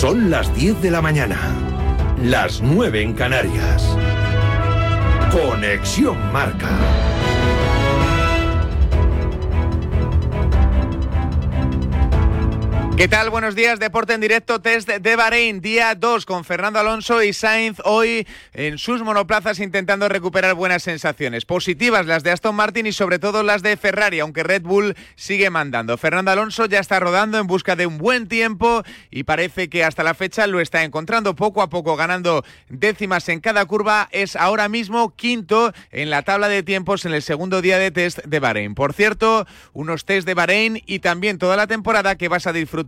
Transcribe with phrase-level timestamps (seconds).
[0.00, 1.36] Son las 10 de la mañana,
[2.22, 3.82] las 9 en Canarias.
[5.32, 7.17] Conexión Marca.
[12.98, 13.30] ¿Qué tal?
[13.30, 13.78] Buenos días.
[13.78, 18.76] Deporte en directo, test de Bahrein, día 2 con Fernando Alonso y Sainz hoy en
[18.76, 21.44] sus monoplazas intentando recuperar buenas sensaciones.
[21.44, 25.48] Positivas las de Aston Martin y sobre todo las de Ferrari, aunque Red Bull sigue
[25.48, 25.96] mandando.
[25.96, 28.82] Fernando Alonso ya está rodando en busca de un buen tiempo
[29.12, 33.38] y parece que hasta la fecha lo está encontrando poco a poco, ganando décimas en
[33.38, 34.08] cada curva.
[34.10, 38.18] Es ahora mismo quinto en la tabla de tiempos en el segundo día de test
[38.24, 38.74] de Bahrein.
[38.74, 42.87] Por cierto, unos test de Bahrein y también toda la temporada que vas a disfrutar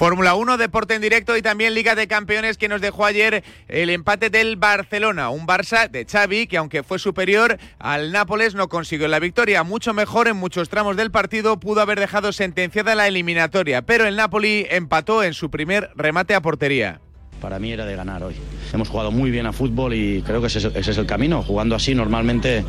[0.00, 3.90] Fórmula 1, deporte en directo y también Liga de Campeones que nos dejó ayer el
[3.90, 5.28] empate del Barcelona.
[5.28, 9.62] Un Barça de Xavi que aunque fue superior al Nápoles no consiguió la victoria.
[9.62, 14.16] Mucho mejor en muchos tramos del partido pudo haber dejado sentenciada la eliminatoria, pero el
[14.16, 17.02] Napoli empató en su primer remate a portería
[17.40, 18.34] para mí era de ganar hoy.
[18.72, 21.42] Hemos jugado muy bien a fútbol y creo que ese, es el camino.
[21.42, 22.64] Jugando así normalmente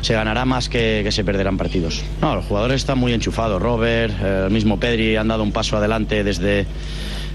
[0.00, 2.02] se ganará más que, se perderán partidos.
[2.20, 3.60] No, los jugadores están muy enchufados.
[3.60, 6.66] Robert, el mismo Pedri han dado un paso adelante desde,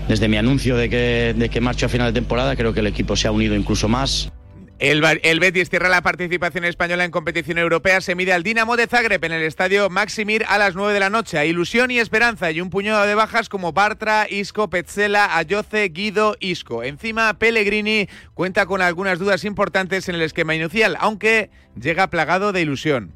[0.07, 2.55] desde mi anuncio de que, de que marcho a final de temporada.
[2.55, 4.31] Creo que el equipo se ha unido incluso más.
[4.79, 7.99] El, Betis cierra la participación española en competición europea.
[7.99, 11.09] Se mide al Dinamo de Zagreb en el estadio Maximir a las 9 de la
[11.09, 11.43] noche.
[11.47, 16.83] ilusión y esperanza y un puñado de bajas como Bartra, Isco, Petzela, Ayoce, Guido, Isco.
[16.83, 22.61] Encima, Pellegrini cuenta con algunas dudas importantes en el esquema inicial, aunque llega plagado de
[22.61, 23.13] ilusión.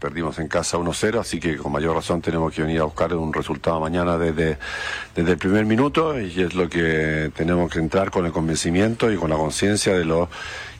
[0.00, 3.32] Perdimos en casa 1-0, así que con mayor razón tenemos que venir a buscar un
[3.32, 4.58] resultado mañana desde,
[5.14, 9.16] desde el primer minuto y es lo que tenemos que entrar con el convencimiento y
[9.16, 10.28] con la conciencia de lo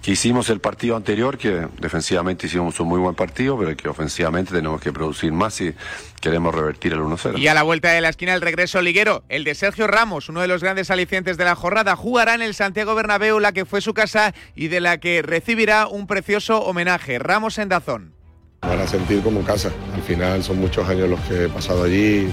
[0.03, 4.55] que hicimos el partido anterior, que defensivamente hicimos un muy buen partido, pero que ofensivamente
[4.55, 5.75] tenemos que producir más y
[6.21, 7.39] queremos revertir el 1-0.
[7.39, 10.41] Y a la vuelta de la esquina el regreso liguero, el de Sergio Ramos, uno
[10.41, 13.81] de los grandes alicientes de la jornada, jugará en el Santiago Bernabéu, la que fue
[13.81, 17.19] su casa y de la que recibirá un precioso homenaje.
[17.19, 18.15] Ramos en Dazón.
[18.63, 19.71] Van a sentir como casa.
[19.95, 22.29] Al final son muchos años los que he pasado allí,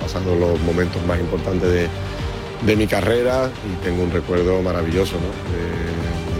[0.00, 1.88] pasando los momentos más importantes
[2.62, 5.16] de, mi carrera y tengo un recuerdo maravilloso.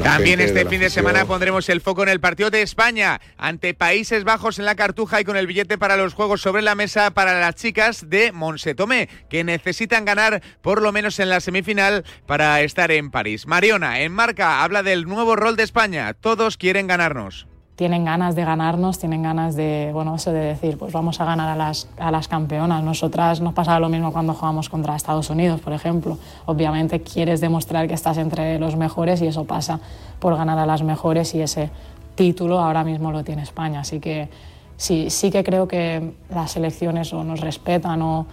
[0.03, 4.25] También este fin de semana pondremos el foco en el partido de España ante Países
[4.25, 7.39] Bajos en la Cartuja y con el billete para los Juegos sobre la mesa para
[7.39, 12.91] las chicas de Monsetomé, que necesitan ganar por lo menos en la semifinal para estar
[12.91, 13.47] en París.
[13.47, 16.15] Mariona, en marca, habla del nuevo rol de España.
[16.15, 17.47] Todos quieren ganarnos
[17.79, 21.49] tienen ganas de ganarnos, tienen ganas de, bueno, eso de decir, pues vamos a ganar
[21.49, 22.83] a las, a las campeonas.
[22.83, 26.19] Nosotras nos pasaba lo mismo cuando jugamos contra Estados Unidos, por ejemplo.
[26.47, 29.79] Obviamente quieres demostrar que estás entre los mejores y eso pasa
[30.19, 31.71] por ganar a las mejores y ese
[32.17, 33.79] título ahora mismo lo tiene España.
[33.79, 34.29] Así que
[34.77, 38.27] sí, sí que creo que las selecciones o nos respetan o...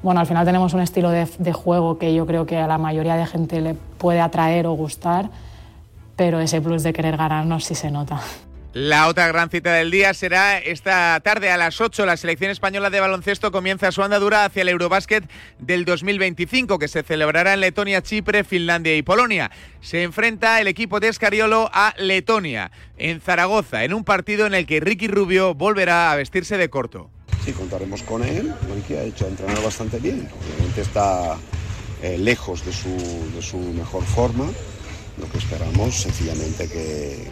[0.00, 2.78] Bueno, al final tenemos un estilo de, de juego que yo creo que a la
[2.78, 5.28] mayoría de gente le puede atraer o gustar,
[6.14, 8.20] pero ese plus de querer ganarnos sí se nota.
[8.72, 12.06] La otra gran cita del día será esta tarde a las 8.
[12.06, 17.02] La selección española de baloncesto comienza su andadura hacia el Eurobásquet del 2025, que se
[17.02, 19.50] celebrará en Letonia, Chipre, Finlandia y Polonia.
[19.80, 24.66] Se enfrenta el equipo de Escariolo a Letonia, en Zaragoza, en un partido en el
[24.66, 27.10] que Ricky Rubio volverá a vestirse de corto.
[27.44, 28.54] Sí, contaremos con él.
[28.72, 30.28] Ricky ha hecho entrenar bastante bien.
[30.40, 31.36] Obviamente está
[32.02, 32.96] eh, lejos de su,
[33.34, 34.48] de su mejor forma.
[35.18, 37.26] Lo que esperamos, sencillamente, que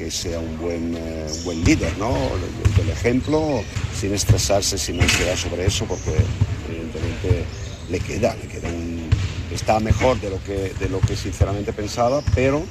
[0.00, 2.16] que sea un buen, eh, buen líder, ¿no?
[2.80, 3.62] El, ejemplo,
[3.94, 6.16] sin estresarse, sin ansiedad sobre eso, porque
[6.70, 7.44] evidentemente
[7.90, 9.10] le queda, le queda un,
[9.52, 12.64] está mejor de lo que, de lo que sinceramente pensaba, pero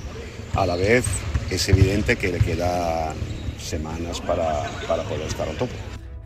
[0.56, 1.06] a la vez
[1.51, 3.15] es evidente que le quedan
[3.59, 5.75] semanas para, para poder estar a tope.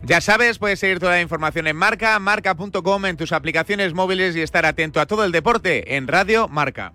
[0.04, 4.40] Ya sabes, puedes seguir toda la información en Marca, marca.com, en tus aplicaciones móviles y
[4.40, 6.94] estar atento a todo el deporte en Radio Marca.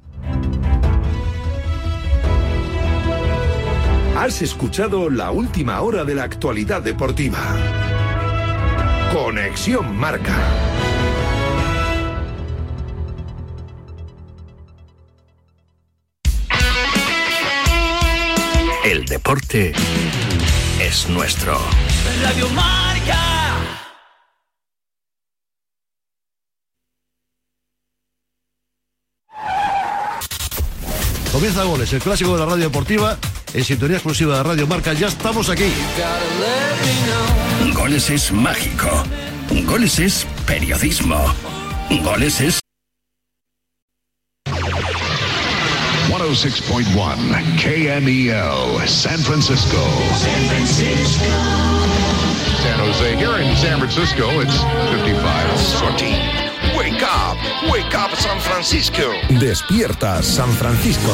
[4.19, 7.39] Has escuchado la última hora de la actualidad deportiva.
[9.13, 10.35] Conexión Marca.
[18.83, 19.71] El deporte
[20.81, 21.57] es nuestro.
[22.21, 23.55] Radio Marca.
[31.31, 33.17] Comienza Goles, el clásico de la radio deportiva
[33.53, 34.93] en sintonía exclusiva de Radio Marca.
[34.93, 35.71] Ya estamos aquí.
[37.73, 39.03] Goles es mágico.
[39.65, 41.33] Goles es periodismo.
[42.03, 42.59] Goles es
[46.09, 49.77] 106.1 KMEL, San Francisco.
[50.15, 51.25] San Francisco.
[52.61, 53.15] San Jose.
[53.17, 54.59] Here in San Francisco, it's
[54.91, 55.57] 55.
[55.57, 56.13] Sorty.
[56.77, 57.37] Wake up,
[57.71, 59.11] wake up San Francisco.
[59.39, 61.09] Despierta San Francisco.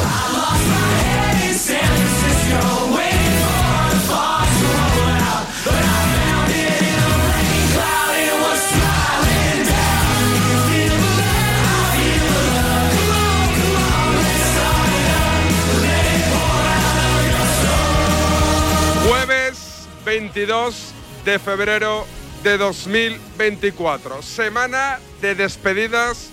[20.20, 20.94] 22
[21.26, 22.06] de febrero
[22.42, 24.22] de 2024.
[24.22, 26.30] Semana de despedidas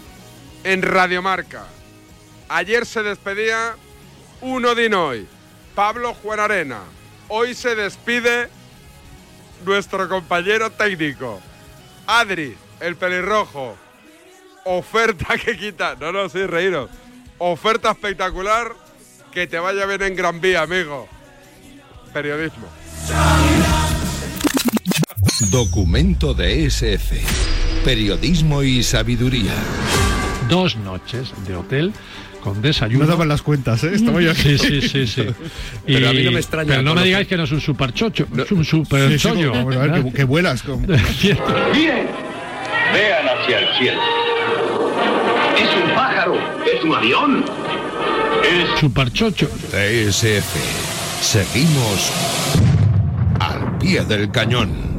[0.64, 1.66] en Radiomarca.
[2.48, 3.76] Ayer se despedía
[4.40, 5.28] uno Dinoy,
[5.76, 6.80] Pablo Juan Arena.
[7.28, 8.48] Hoy se despide
[9.66, 11.42] nuestro compañero técnico,
[12.08, 13.76] Adri, el pelirrojo.
[14.64, 15.98] Oferta que quita.
[16.00, 16.90] No, no, sí, reíros.
[17.38, 18.76] Oferta espectacular.
[19.34, 21.10] Que te vaya bien en Gran Vía, amigo.
[22.14, 22.70] Periodismo.
[25.52, 27.16] Documento de SF.
[27.84, 29.54] Periodismo y sabiduría.
[30.50, 31.94] Dos noches de hotel
[32.42, 33.06] con desayuno.
[33.06, 33.92] No daban las cuentas, ¿eh?
[33.94, 34.58] Estaba yo aquí.
[34.58, 35.26] Sí, sí, sí, sí.
[35.86, 37.94] Pero a mí no me extraña Pero no me digáis que no es un super
[37.94, 39.52] chocho, es un super Sí, sí, chollo.
[39.52, 40.62] vamos a ver, que, que vuelas.
[40.64, 42.08] como- Miren,
[42.94, 44.02] vean hacia el cielo.
[45.58, 46.36] Es un pájaro,
[46.66, 47.46] es un avión.
[48.44, 49.48] Es Super chocho.
[49.48, 50.56] TSF.
[51.22, 52.12] Seguimos
[53.40, 54.93] al pie del cañón.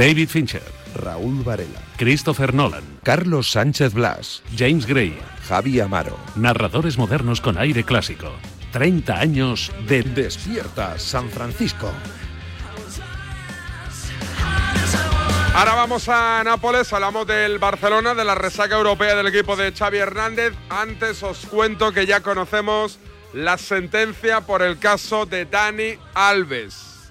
[0.00, 0.62] David Fincher,
[0.94, 1.78] Raúl Varela.
[1.98, 4.42] Christopher Nolan, Carlos Sánchez Blas.
[4.56, 5.14] James Gray,
[5.46, 6.18] Javi Amaro.
[6.36, 8.32] narradores modernos con aire clásico.
[8.72, 11.92] 30 años de Despierta San Francisco.
[15.54, 19.98] Ahora vamos a Nápoles, hablamos del Barcelona, de la resaca europea del equipo de Xavi
[19.98, 20.54] Hernández.
[20.70, 22.98] Antes os cuento que ya conocemos
[23.34, 27.10] la sentencia por el caso de Dani Alves.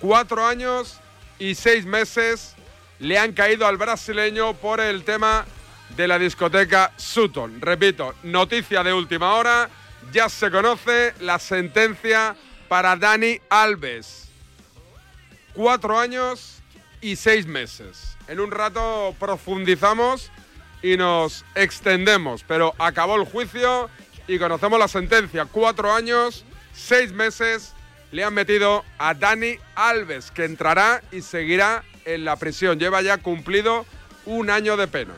[0.00, 0.99] Cuatro años
[1.40, 2.54] y seis meses
[3.00, 5.46] le han caído al brasileño por el tema
[5.96, 7.60] de la discoteca Sutton.
[7.60, 9.68] Repito, noticia de última hora,
[10.12, 12.36] ya se conoce la sentencia
[12.68, 14.28] para Dani Alves.
[15.54, 16.62] Cuatro años
[17.00, 18.16] y seis meses.
[18.28, 20.30] En un rato profundizamos
[20.82, 23.88] y nos extendemos, pero acabó el juicio
[24.28, 25.46] y conocemos la sentencia.
[25.46, 26.44] Cuatro años,
[26.74, 27.72] seis meses
[28.12, 32.78] le han metido a Dani Alves, que entrará y seguirá en la prisión.
[32.78, 33.86] Lleva ya cumplido
[34.26, 35.14] un año de pena.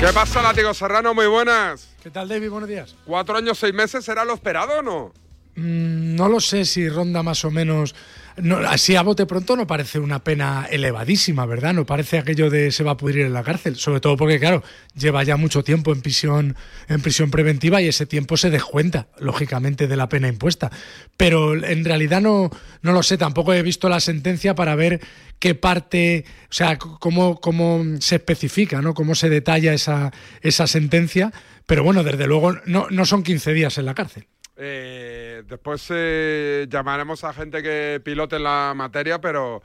[0.00, 1.12] ¿Qué pasa, Látigo Serrano?
[1.12, 1.88] Muy buenas.
[2.00, 2.50] ¿Qué tal, David?
[2.50, 2.94] Buenos días.
[3.04, 5.12] ¿Cuatro años, seis meses será lo esperado o no?
[5.56, 7.96] Mm, no lo sé si ronda más o menos.
[8.40, 11.74] No, así a bote pronto no parece una pena elevadísima, ¿verdad?
[11.74, 13.76] No parece aquello de se va a pudrir en la cárcel.
[13.76, 14.62] Sobre todo porque, claro,
[14.94, 16.56] lleva ya mucho tiempo en prisión,
[16.88, 20.70] en prisión preventiva y ese tiempo se descuenta, lógicamente, de la pena impuesta.
[21.16, 22.50] Pero en realidad no,
[22.82, 23.18] no lo sé.
[23.18, 25.00] Tampoco he visto la sentencia para ver
[25.38, 28.94] qué parte, o sea, cómo, cómo se especifica, ¿no?
[28.94, 31.32] Cómo se detalla esa, esa sentencia.
[31.66, 34.26] Pero bueno, desde luego no, no son 15 días en la cárcel.
[34.60, 39.62] Eh, después eh, llamaremos a gente que pilote la materia, pero,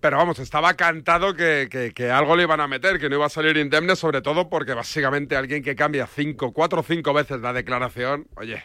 [0.00, 3.26] pero vamos, estaba cantado que, que- que algo le iban a meter, que no iba
[3.26, 7.40] a salir indemne, sobre todo porque básicamente alguien que cambia cinco, cuatro o cinco veces
[7.40, 8.64] la declaración, oye,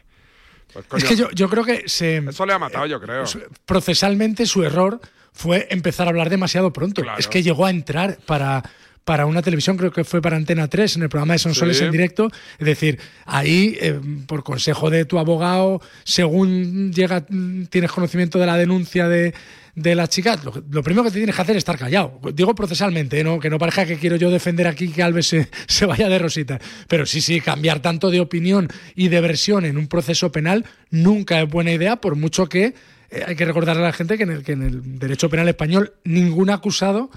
[0.74, 3.24] pues coño, Es que yo, yo creo que se, eso le ha matado, yo creo.
[3.66, 5.00] procesalmente su error
[5.32, 7.04] fue empezar a hablar demasiado pronto.
[7.20, 8.64] Es que llegó a entrar para,
[9.08, 11.86] para una televisión, creo que fue para Antena 3, en el programa de Sonsoles Sí.
[11.86, 12.30] en directo.
[12.60, 13.98] Es decir, ahí, eh,
[14.28, 17.26] por consejo de tu abogado, según llega,
[17.70, 19.34] tienes conocimiento de la denuncia de,
[19.76, 22.20] de la chica, lo, lo primero que te tienes que hacer es estar callado.
[22.34, 23.40] Digo procesalmente, ¿no?
[23.40, 26.60] que no parezca que quiero yo defender aquí que Alves se, se vaya de rosita.
[26.90, 31.42] Pero sí, sí, cambiar tanto de opinión y de versión en un proceso penal nunca
[31.42, 32.74] es buena idea, por mucho que
[33.10, 35.48] eh, hay que recordarle a la gente que en, el, que en el derecho penal
[35.48, 37.10] español ningún acusado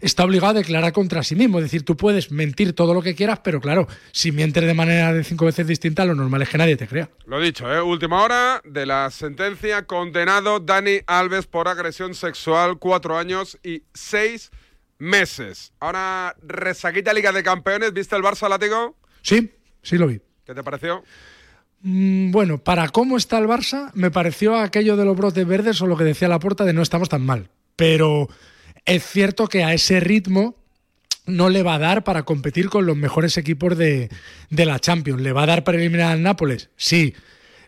[0.00, 1.58] está obligado a declarar contra sí mismo.
[1.58, 5.12] Es decir, tú puedes mentir todo lo que quieras, pero claro, si mientes de manera
[5.12, 7.08] de cinco veces distinta, lo normal es que nadie te crea.
[7.26, 7.80] Lo dicho, ¿eh?
[7.80, 14.50] última hora de la sentencia, condenado Dani Alves por agresión sexual, cuatro años y seis
[14.98, 15.72] meses.
[15.80, 18.96] Ahora, resaquita Liga de Campeones, ¿viste el Barça látigo?
[19.22, 19.50] Sí,
[19.82, 20.20] sí lo vi.
[20.44, 21.02] ¿Qué te pareció?
[21.80, 25.86] Mm, bueno, para cómo está el Barça, me pareció aquello de los brotes verdes o
[25.86, 27.50] lo que decía la puerta de no estamos tan mal.
[27.76, 28.28] Pero
[28.84, 30.56] es cierto que a ese ritmo
[31.26, 34.10] no le va a dar para competir con los mejores equipos de,
[34.50, 35.22] de la Champions.
[35.22, 36.70] ¿Le va a dar para eliminar al Nápoles?
[36.76, 37.14] Sí.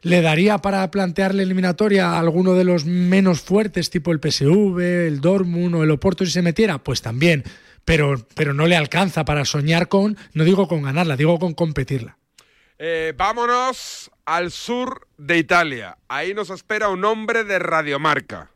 [0.03, 4.79] ¿Le daría para plantear la eliminatoria a alguno de los menos fuertes, tipo el PSV,
[5.07, 6.79] el Dortmund o el Oporto si se metiera?
[6.79, 7.45] Pues también.
[7.85, 12.19] Pero, pero no le alcanza para soñar con, no digo con ganarla, digo con competirla.
[12.79, 15.97] Eh, vámonos al sur de Italia.
[16.09, 18.51] Ahí nos espera un hombre de radiomarca.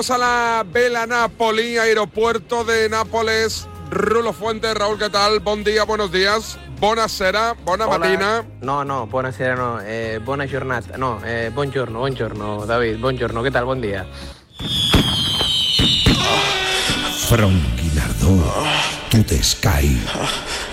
[0.00, 3.68] Viajamos a la Vela Napoli, aeropuerto de Nápoles.
[3.90, 5.40] Rulo Fuentes, Raúl, ¿qué tal?
[5.40, 6.58] Buen día, buenos días.
[6.80, 7.98] Buonasera, buona Hola.
[7.98, 8.44] mattina.
[8.62, 10.96] No, no, buonasera no, eh, buona giornata.
[10.96, 13.66] No, eh, buongiorno, buongiorno, David, buongiorno, ¿qué tal?
[13.66, 14.06] Buen día.
[17.28, 18.54] Frankie Nardo,
[19.10, 20.02] tú te Sky.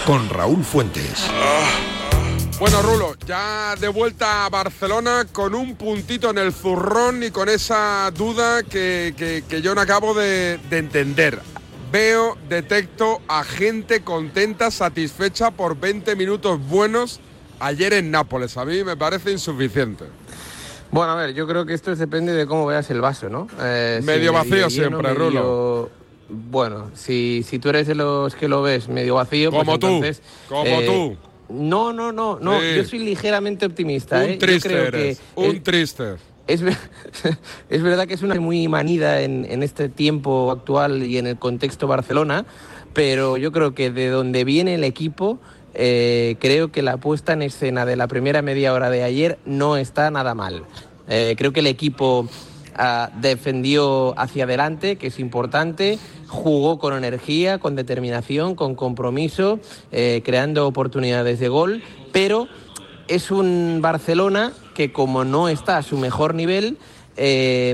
[0.05, 1.29] Con Raúl Fuentes.
[2.59, 7.49] Bueno, Rulo, ya de vuelta a Barcelona con un puntito en el zurrón y con
[7.49, 11.39] esa duda que, que- que yo no acabo de, de entender.
[11.91, 17.19] Veo, detecto a gente contenta, satisfecha por 20 minutos buenos
[17.59, 18.57] ayer en Nápoles.
[18.57, 20.05] A mí me parece insuficiente.
[20.89, 23.47] Bueno, a ver, yo creo que esto depende de cómo veas el vaso, ¿no?
[23.61, 25.89] Eh, Medio vacío siempre, medio- Rulo.
[26.29, 29.87] Bueno, si, si tú eres de los que lo ves medio vacío, pues Como tú,
[29.87, 31.17] entonces, como eh, tú.
[31.49, 32.61] No, no, no, no.
[32.63, 34.23] Yo soy ligeramente optimista.
[34.23, 34.27] ¿eh?
[34.27, 36.03] Un Yo triste creo eres, que un el- triste.
[36.47, 36.61] Es,
[37.69, 41.37] es verdad que es una muy manida en, en este tiempo actual y en el
[41.37, 42.45] contexto Barcelona,
[42.93, 45.39] pero yo creo que de donde viene el equipo,
[45.73, 49.75] eh, creo que la puesta en escena de la primera media hora de ayer no
[49.77, 50.63] está nada mal.
[51.09, 52.27] Eh, creo que el equipo
[53.19, 59.59] defendió hacia adelante, que es importante, jugó con energía, con determinación, con compromiso,
[59.91, 62.47] eh, creando oportunidades de gol, pero
[63.07, 66.77] es un Barcelona que como no está a su mejor nivel,
[67.15, 67.73] eh,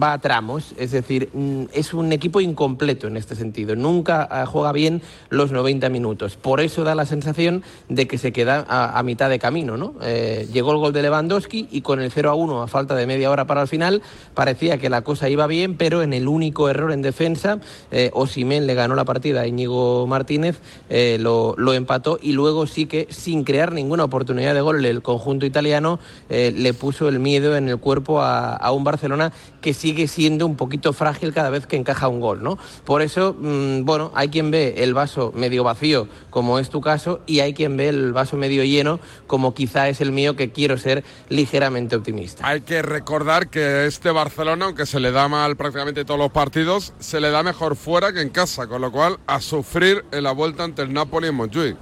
[0.00, 4.46] va a tramos, es decir, mm, es un equipo incompleto en este sentido, nunca ah,
[4.46, 9.02] juega bien los 90 minutos, por eso da la sensación de que se queda a,
[9.02, 9.94] mitad de camino, ¿no?
[10.02, 13.06] Eh, llegó el gol de Lewandowski y con el 0 a 1 a falta de
[13.06, 14.02] media hora para el final
[14.34, 17.60] parecía que la cosa iba bien, pero en el único error en defensa,
[17.90, 23.06] eh, le ganó la partida a Íñigo Martínez, eh, lo, empató y luego sí que
[23.10, 25.98] sin crear ninguna oportunidad de gol el conjunto italiano
[26.28, 30.46] eh, le puso el miedo en el cuerpo a, a un Barcelona que sigue siendo
[30.46, 32.58] un poquito frágil cada vez que encaja un gol, ¿no?
[32.84, 37.20] Por eso, mm, bueno, hay quien ve el vaso medio vacío, como es tu caso,
[37.24, 40.76] y hay quien ve el vaso medio lleno, como quizá es el mío, que quiero
[40.76, 42.48] ser ligeramente optimista.
[42.48, 46.92] Hay que recordar que este Barcelona, aunque se le da mal prácticamente todos los partidos,
[46.98, 50.32] se le da mejor fuera que en casa, con lo cual a sufrir en la
[50.32, 51.76] vuelta ante el Napoli en Montjuic.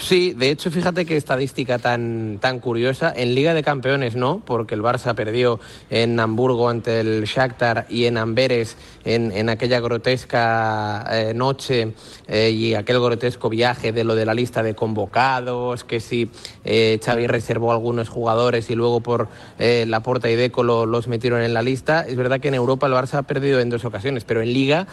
[0.00, 3.12] Sí, de hecho, fíjate qué estadística tan, tan curiosa.
[3.14, 5.58] En Liga de Campeones no, porque el Barça perdió
[5.90, 8.76] en Hamburgo ante el Shakhtar y en Amberes
[9.14, 11.94] en, aquella grotesca eh, noche
[12.26, 16.30] eh, y aquel grotesco viaje de lo de la lista de convocados, que si
[16.64, 21.08] eh, Xavi reservó algunos jugadores y luego por eh, la Porta y Deco lo- los
[21.08, 22.02] metieron en la lista.
[22.06, 24.86] Es verdad que en Europa el Barça ha perdido en dos ocasiones, pero en Liga,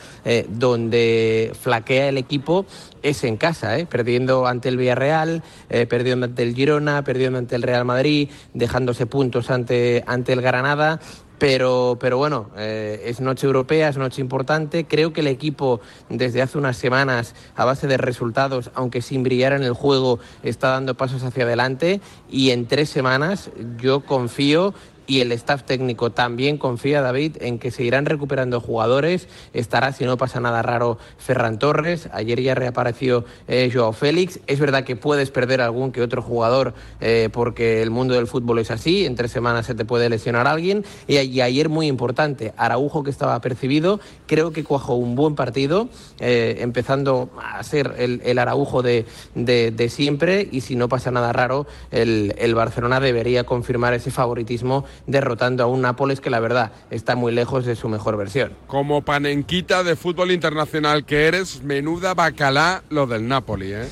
[0.50, 2.66] donde flaquea el equipo,
[3.04, 5.44] es en casa, perdiendo ante el Villarreal,
[5.90, 11.00] perdiendo ante el Girona, perdiendo ante el Real Madrid, dejándose puntos ante, ante el Granada.
[11.38, 14.86] Pero, pero bueno, eh, es noche europea, es noche importante.
[14.86, 19.54] Creo que el equipo desde hace unas semanas, a base de resultados, aunque sin brillar
[19.54, 22.00] en el juego, está dando pasos hacia adelante.
[22.30, 24.74] Y en tres semanas yo confío
[25.08, 29.28] y el staff técnico también confía, David, en que se irán recuperando jugadores.
[29.54, 32.10] Estará, si no pasa nada raro, Ferran Torres.
[32.12, 34.40] Ayer ya reapareció eh, Joao Félix.
[34.48, 38.60] Es verdad que puedes perder algún que otro jugador eh, porque el mundo del fútbol
[38.60, 39.06] es así.
[39.06, 40.86] En tres semanas se te puede lesionar alguien.
[41.08, 46.58] Y, ayer, muy importante, Araujo, que estaba percibido, creo que cuajó un buen partido, eh,
[46.60, 50.48] empezando a ser el, Araujo de, de, siempre.
[50.52, 55.68] Y si no pasa nada raro, el, el Barcelona debería confirmar ese favoritismo derrotando a
[55.68, 58.54] un Nápoles que la verdad está muy lejos de su mejor versión.
[58.68, 63.88] Como panenquita de fútbol internacional que eres, menuda bacalá lo del Napoli, ¿eh?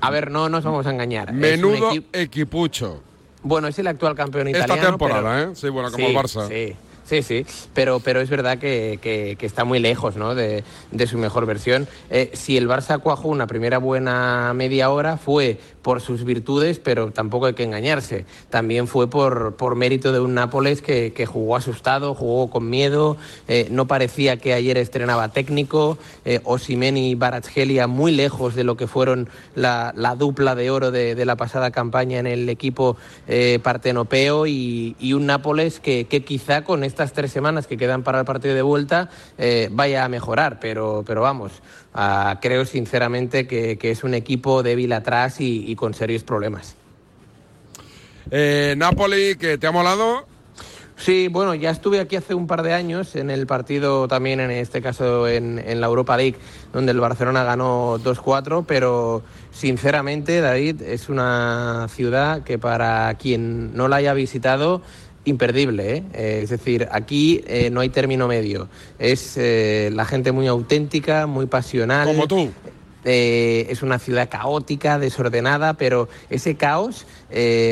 [0.00, 1.32] A ver, no nos vamos a engañar.
[1.32, 3.02] Menudo equipucho.
[3.42, 4.74] Bueno, es el actual campeón italiano.
[4.74, 5.48] Esta temporada, ¿eh?
[5.54, 6.48] Sí, bueno, como el Barça.
[6.48, 6.76] Sí.
[7.04, 7.44] Sí, sí,
[7.74, 10.34] pero, pero es verdad que, está muy lejos ¿no?
[10.34, 10.64] de,
[11.06, 11.86] su mejor versión.
[12.08, 17.10] Eh, si el Barça cuajó una primera buena media hora fue por sus virtudes, pero
[17.10, 18.24] tampoco hay que engañarse.
[18.48, 23.18] También fue por, por mérito de un Nápoles que, jugó asustado, jugó con miedo,
[23.48, 28.76] eh, no parecía que ayer estrenaba técnico, eh, Osimeni y Baratsgelia muy lejos de lo
[28.76, 32.96] que fueron la, dupla de oro de, la pasada campaña en el equipo
[33.28, 38.24] eh, partenopeo y, un Nápoles que, quizá con estas tres semanas que quedan para el
[38.24, 41.60] partido de vuelta eh, vaya a mejorar, pero, pero vamos,
[41.96, 46.74] Ah, creo sinceramente que, es un equipo débil atrás y, con serios problemas.
[48.32, 50.26] Eh, Napoli, que te ha molado.
[50.96, 54.50] Sí, bueno, ya estuve aquí hace un par de años en el partido también, en
[54.50, 56.36] este caso en, en la Europa League,
[56.72, 59.22] donde el Barcelona ganó 2-4, pero
[59.52, 64.82] sinceramente, David, es una ciudad que para quien no la haya visitado
[65.24, 65.96] imperdible.
[65.96, 66.02] ¿eh?
[66.12, 66.40] ¿eh?
[66.42, 68.68] es decir, aquí eh, no hay término medio.
[68.98, 72.06] Es la gente muy auténtica, muy pasional.
[72.06, 72.50] Como tú.
[73.04, 77.06] es una ciudad caótica, desordenada, pero ese caos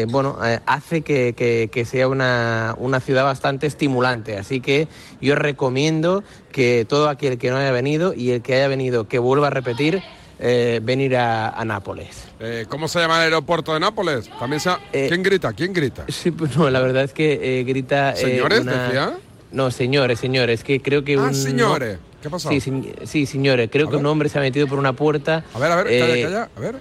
[0.08, 4.36] bueno, hace que, que sea una, una, ciudad bastante estimulante.
[4.36, 4.88] Así que
[5.20, 9.18] yo recomiendo que todo aquel que no haya venido y el que haya venido que
[9.18, 10.02] vuelva a repetir
[10.44, 12.24] eh, venir a, Nápoles.
[12.40, 14.28] Eh, ¿Cómo se llama el aeropuerto de Nápoles?
[14.40, 14.60] También
[14.92, 15.52] eh, ¿Quién grita?
[15.52, 16.04] ¿Quién grita?
[16.08, 18.16] Sí, pues no, la verdad es que grita...
[18.16, 19.18] ¿Señores, decía?
[19.52, 21.34] No, señores, señores, que creo que ah, un...
[21.36, 21.98] señores.
[22.20, 22.48] ¿Qué pasó?
[22.48, 22.60] Sí,
[23.04, 25.44] sí, señores, creo que un hombre se ha metido por una puerta.
[25.54, 26.76] A ver, a ver, calla, calla, a ver.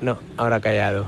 [0.00, 1.06] No, ahora callado.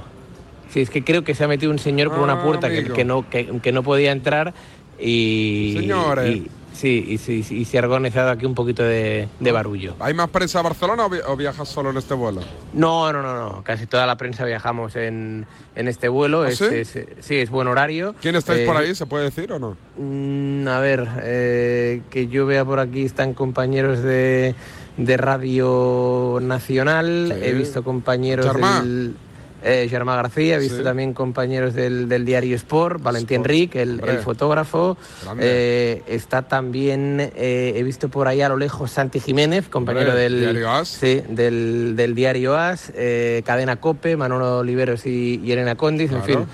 [0.73, 3.05] Sí, es que creo que se ha metido un señor por una ah, puerta que,
[3.05, 4.55] no, que, no podía entrar
[5.01, 5.75] y...
[5.77, 6.42] Señores.
[6.79, 9.97] Sí, y, sí, y se ha organizado aquí un poquito de, barullo.
[9.99, 12.41] ¿Hay más prensa a Barcelona o viajas solo en este vuelo?
[12.73, 13.64] No, no, no, no.
[13.64, 16.43] Casi toda la prensa viajamos en, este vuelo.
[16.43, 17.35] ¿Ah, sí?
[17.35, 18.14] Es, buen horario.
[18.23, 18.95] ¿Quién estáis por eh, ahí?
[18.95, 19.77] ¿Se puede decir o no?
[19.97, 24.55] Mm, a ver, eh, que yo vea por aquí están compañeros de,
[24.97, 27.33] Radio Nacional.
[27.43, 29.17] He visto compañeros del
[29.62, 34.97] eh, Germán García, he visto también compañeros del, diario Sport, Valentín Enrique, el, fotógrafo.
[35.40, 40.40] Eh, está también, eh, he visto por ahí a lo lejos Santi Jiménez, compañero del,
[40.40, 40.88] diario As.
[40.88, 46.47] Sí, del, diario As, eh, Cadena Cope, Manolo Oliveros y, Elena Condis, en fin.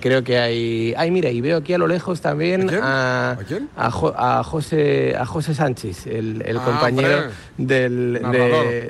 [0.00, 0.94] creo que hay.
[0.96, 3.36] Ay, mira, y veo aquí a lo lejos también a,
[3.76, 8.20] ¿A, José, a José Sánchez, el, ah, compañero del.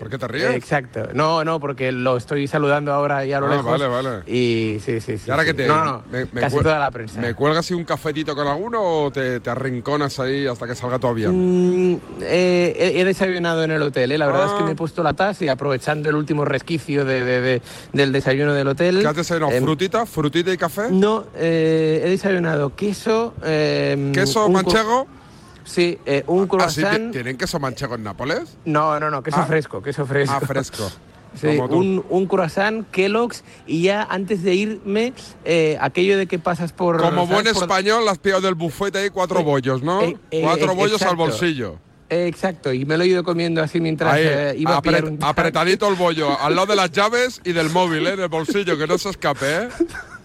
[0.01, 0.55] ¿Por qué te ríes?
[0.55, 1.09] exacto.
[1.13, 4.23] No, no, porque lo estoy saludando ahora a lo ah, Vale, vale.
[4.27, 5.25] Y sí, sí, sí.
[5.27, 5.67] ¿Y ahora que te.?
[5.67, 7.21] No, no, me, casi toda la prensa.
[7.21, 11.07] ¿Me cuelgas un cafetito con alguno o te, te arrinconas ahí hasta que salga tu
[11.07, 11.93] avión?
[11.93, 14.19] Mm, eh, he, desayunado en el hotel, ¿eh?
[14.19, 14.77] La verdad es que me he ah.
[14.77, 19.01] puesto la taza y aprovechando el último resquicio de, de, del desayuno del hotel.
[19.01, 19.53] ¿Qué has desayunado?
[19.53, 20.07] Em, ¿Frutita?
[20.07, 20.91] ¿Frutita y café?
[20.91, 23.35] No, eh, he desayunado queso.
[23.45, 25.07] Em, ¿Queso manchego?
[25.65, 27.11] Sí, eh, un croissant.
[27.13, 28.57] ¿Tienen queso manchego en Nápoles?
[28.65, 29.47] No, no, no, queso ah.
[29.47, 30.37] fresco, queso fresco.
[30.37, 30.91] Ah, fresco.
[31.35, 35.13] Sí, un, un, croissant, Kellogg's y ya antes de irme,
[35.45, 37.01] eh, aquello de que pasas por...
[37.01, 40.03] Como buen español, las pillado del bufete ahí cuatro eh, bollos, ¿no?
[40.03, 41.79] Eh, cuatro bollos al bolsillo.
[42.09, 44.19] Exacto, y me lo he ido comiendo así mientras
[44.57, 48.17] iba a Apretadito el bollo, al lado de las llaves y del móvil, ¿eh?
[48.17, 49.69] Del bolsillo, que no se escape, ¿eh?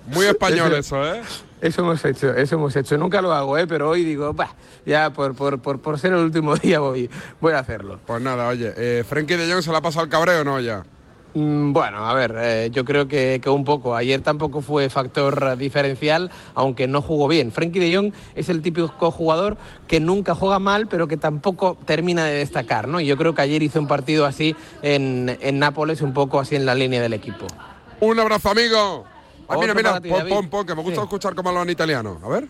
[0.08, 1.22] Muy español eso, ¿eh?
[1.62, 2.98] Eso hemos hecho, eso hemos hecho.
[2.98, 3.68] Nunca lo hago, ¿eh?
[3.68, 7.10] pero hoy digo, bah, ya por, por, por, por, ser el último día voy,
[7.42, 8.00] voy a hacerlo.
[8.06, 10.60] Pues nada, oye, eh, ¿Frenkie de Jong se la ha pasado el cabreo o no
[10.60, 10.84] ya?
[11.34, 13.96] Mm, bueno, a ver, eh, yo creo que, un poco.
[13.96, 17.52] Ayer tampoco fue factor diferencial, aunque no jugó bien.
[17.52, 22.26] Frankie de Jong es el típico jugador que nunca juega mal, pero que tampoco termina
[22.26, 23.00] de destacar, ¿no?
[23.00, 26.66] Y yo creo que ayer hizo un partido así en, Nápoles, un poco así en
[26.66, 27.46] la línea del equipo.
[28.00, 29.06] Un abrazo, amigo.
[29.48, 32.20] Ah, mira, mira, pon, pon, que me gusta escuchar cómo hablan en italiano.
[32.24, 32.48] A ver.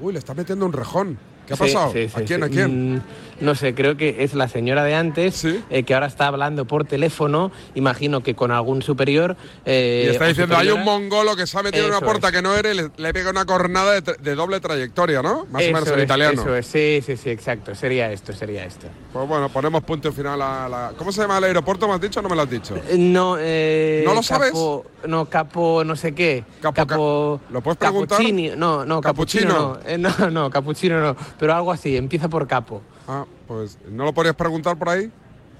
[0.00, 1.18] Uy, le está metiendo un rejón.
[1.46, 1.90] ¿Qué ha pasado?
[2.14, 2.42] ¿A quién?
[2.42, 2.94] ¿A quién?
[2.96, 3.00] Mm,
[3.40, 6.84] no sé, creo que es la señora de antes, eh, que ahora está hablando por
[6.84, 9.36] teléfono, imagino que con algún superior.
[9.64, 12.32] eh, y está diciendo, hay un mongolo que se ha metido en una puerta es.
[12.34, 15.46] que no eres, le, le pega una cornada de, de doble trayectoria, ¿no?
[15.50, 16.40] Más o menos en es, italiano.
[16.42, 17.74] Eso es, sí, sí, sí, exacto.
[17.74, 18.86] Sería esto, sería esto.
[19.12, 20.92] Pues bueno, ponemos punto final a la...
[20.96, 21.88] ¿Cómo se llama el aeropuerto?
[21.88, 22.76] ¿Me has dicho o no me lo has dicho?
[22.88, 24.52] Eh, No, eh, ¿No lo sabes?
[24.52, 26.44] capo- no, capo, no sé qué.
[26.60, 27.40] Capo.
[27.50, 28.16] ¿Lo puedes preguntar?
[28.18, 29.74] Cappuccini, no, no, ¿Capuchino?
[29.80, 29.98] capuchino.
[29.98, 31.16] No, no, no, capuchino no.
[31.38, 32.82] Pero algo así, empieza por capo.
[33.08, 35.10] Ah, pues ¿no lo podrías preguntar por ahí?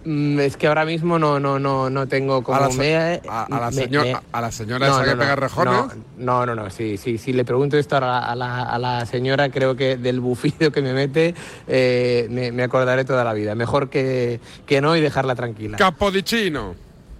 [0.07, 3.45] Mm, es que ahora mismo no, no, no, no tengo como A la me- a-
[3.45, 5.75] a la me- señora- me- a la señora esa que pega rejones.
[6.19, 9.49] No, no, no, sí, sí, sí, le pregunto esto a la, a la- la señora,
[9.51, 11.35] creo que del bufido que me mete,
[11.67, 13.55] eh, me, acordaré toda la vida.
[13.55, 15.79] Mejor que, que no y dejarla tranquila.
[15.79, 16.75] Capodicino.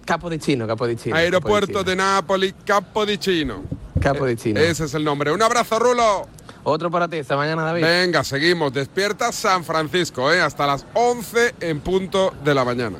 [0.05, 1.15] Capodicino, Capodicino.
[1.15, 3.63] Aeropuerto de Nápoles, Capodicino.
[3.99, 4.59] Capodicino.
[4.59, 5.31] Ese es el nombre.
[5.31, 6.27] Un abrazo, Rulo.
[6.67, 7.83] Otro para ti, esta mañana, David.
[7.83, 8.73] Venga, seguimos.
[8.73, 10.41] Despierta San Francisco, ¿eh?
[10.41, 12.97] Hasta las 11 en punto de la mañana.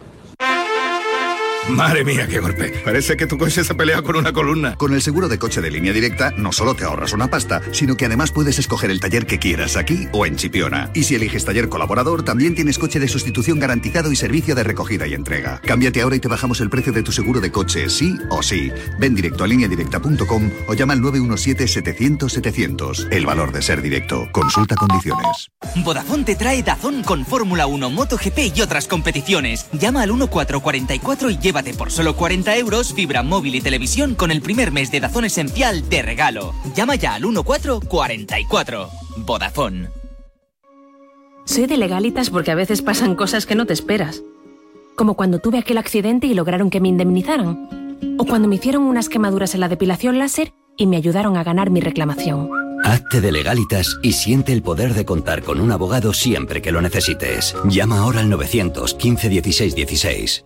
[1.69, 2.73] Madre mía, qué golpe.
[2.85, 4.75] Parece que tu coche se pelea con una columna.
[4.75, 7.97] Con el seguro de coche de línea directa, no solo te ahorras una pasta, sino
[7.97, 10.91] que además puedes escoger el taller que quieras aquí o en Chipiona.
[10.93, 15.07] Y si eliges taller colaborador, también tienes coche de sustitución garantizado y servicio de recogida
[15.07, 15.59] y entrega.
[15.65, 18.71] Cámbiate ahora y te bajamos el precio de tu seguro de coche, sí o sí.
[18.99, 23.11] Ven directo a lineadirecta.com o llama al 917-700-700.
[23.11, 24.27] El valor de ser directo.
[24.31, 25.49] Consulta condiciones.
[25.83, 29.65] Vodafone te trae Dazón con Fórmula 1, MotoGP y otras competiciones.
[29.73, 34.41] Llama al 1444 y llévate por solo 40 euros fibra móvil y televisión con el
[34.41, 36.53] primer mes de Dazón Esencial de regalo.
[36.75, 38.89] Llama ya al 1444.
[39.25, 39.87] Vodafone.
[41.45, 44.21] Soy de legalitas porque a veces pasan cosas que no te esperas.
[44.97, 47.69] Como cuando tuve aquel accidente y lograron que me indemnizaran.
[48.17, 51.69] O cuando me hicieron unas quemaduras en la depilación láser y me ayudaron a ganar
[51.69, 52.49] mi reclamación.
[52.83, 56.81] Hazte de legalitas y siente el poder de contar con un abogado siempre que lo
[56.81, 57.55] necesites.
[57.69, 60.45] Llama ahora al 915 16 16.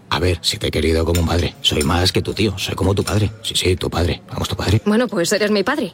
[0.11, 1.55] A ver, si te he querido como un padre.
[1.61, 2.53] Soy más que tu tío.
[2.59, 3.31] Soy como tu padre.
[3.43, 4.21] Sí, sí, tu padre.
[4.29, 4.81] Vamos, tu padre.
[4.83, 5.93] Bueno, pues eres mi padre.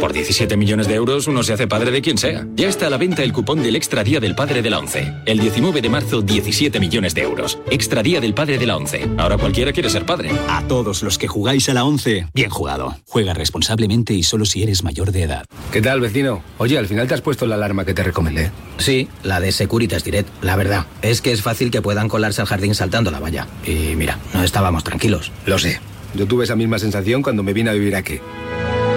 [0.00, 2.46] Por 17 millones de euros uno se hace padre de quien sea.
[2.54, 5.12] Ya está a la venta el cupón del Extra Día del Padre de la ONCE.
[5.26, 7.58] El 19 de marzo, 17 millones de euros.
[7.68, 9.08] Extra Día del Padre de la ONCE.
[9.18, 10.30] Ahora cualquiera quiere ser padre.
[10.48, 12.96] A todos los que jugáis a la 11, bien jugado.
[13.08, 15.44] Juega responsablemente y solo si eres mayor de edad.
[15.72, 16.44] ¿Qué tal, vecino?
[16.58, 18.52] Oye, al final te has puesto la alarma que te recomendé.
[18.76, 20.28] Sí, la de Securitas Direct.
[20.44, 23.47] La verdad, es que es fácil que puedan colarse al jardín saltando la valla.
[23.64, 25.32] Y mira, no estábamos tranquilos.
[25.46, 25.80] Lo sé.
[26.14, 28.20] Yo tuve esa misma sensación cuando me vine a vivir aquí.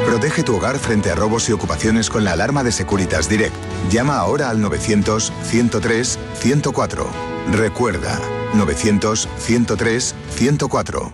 [0.06, 3.54] Protege tu hogar frente a robos y ocupaciones con la alarma de Securitas Direct.
[3.90, 7.06] Llama ahora al 900-103-104.
[7.52, 8.20] Recuerda,
[8.56, 11.14] 900-103-104.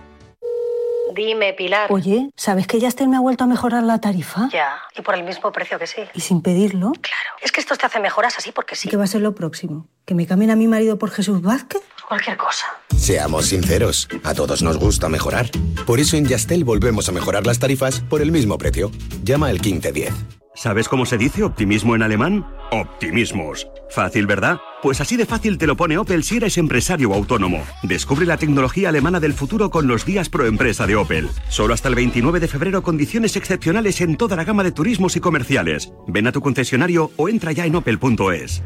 [1.14, 1.92] Dime, Pilar.
[1.92, 4.48] Oye, ¿sabes que Yastel me ha vuelto a mejorar la tarifa?
[4.52, 6.02] Ya, y por el mismo precio que sí.
[6.14, 6.92] Y sin pedirlo.
[6.92, 8.88] Claro, es que esto te hace mejoras así porque sí.
[8.88, 9.88] ¿Qué va a ser lo próximo?
[10.04, 11.82] ¿Que me cambien a mi marido por Jesús Vázquez?
[12.08, 12.64] Cualquier cosa.
[12.96, 15.50] Seamos sinceros, a todos nos gusta mejorar.
[15.86, 18.90] Por eso en Yastel volvemos a mejorar las tarifas por el mismo precio.
[19.24, 20.14] Llama al 1510.
[20.54, 22.46] ¿Sabes cómo se dice optimismo en alemán?
[22.72, 23.68] Optimismos.
[23.90, 24.58] Fácil, ¿verdad?
[24.82, 27.62] Pues así de fácil te lo pone Opel si eres empresario o autónomo.
[27.82, 31.28] Descubre la tecnología alemana del futuro con los días pro empresa de Opel.
[31.50, 35.20] Solo hasta el 29 de febrero condiciones excepcionales en toda la gama de turismos y
[35.20, 35.92] comerciales.
[36.06, 38.62] Ven a tu concesionario o entra ya en opel.es.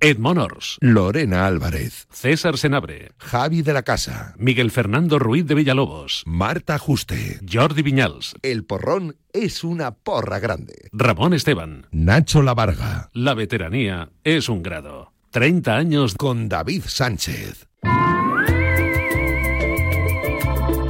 [0.00, 6.22] Ed Monors, Lorena Álvarez, César Senabre, Javi de la Casa, Miguel Fernando Ruiz de Villalobos,
[6.26, 13.34] Marta Juste, Jordi Viñals, El Porrón es una porra grande, Ramón Esteban, Nacho Lavarga, La
[13.34, 15.12] veteranía es un grado.
[15.30, 17.66] 30 años con David Sánchez.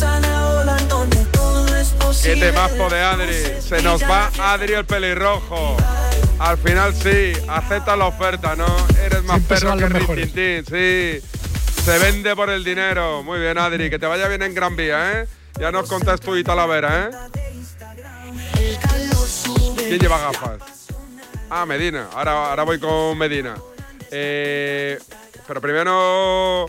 [0.00, 2.46] La ola donde todo es ¡Qué posible.
[2.46, 3.60] temazo de Adri!
[3.60, 5.76] Se nos va Adri el pelirrojo.
[6.38, 8.66] Al final sí, acepta la oferta, ¿no?
[9.04, 10.14] Eres más Siempre perro que.
[10.14, 11.20] Rintintín, sí.
[11.84, 13.22] Se vende por el dinero.
[13.22, 13.90] Muy bien, Adri.
[13.90, 15.28] Que te vaya bien en Gran Vía, ¿eh?
[15.58, 17.10] Ya nos contas tú y Talavera, ¿eh?
[19.76, 20.60] ¿Quién lleva gafas?
[21.50, 22.08] Ah, Medina.
[22.14, 23.56] Ahora, ahora voy con Medina.
[24.10, 24.98] Eh,
[25.46, 26.66] pero primero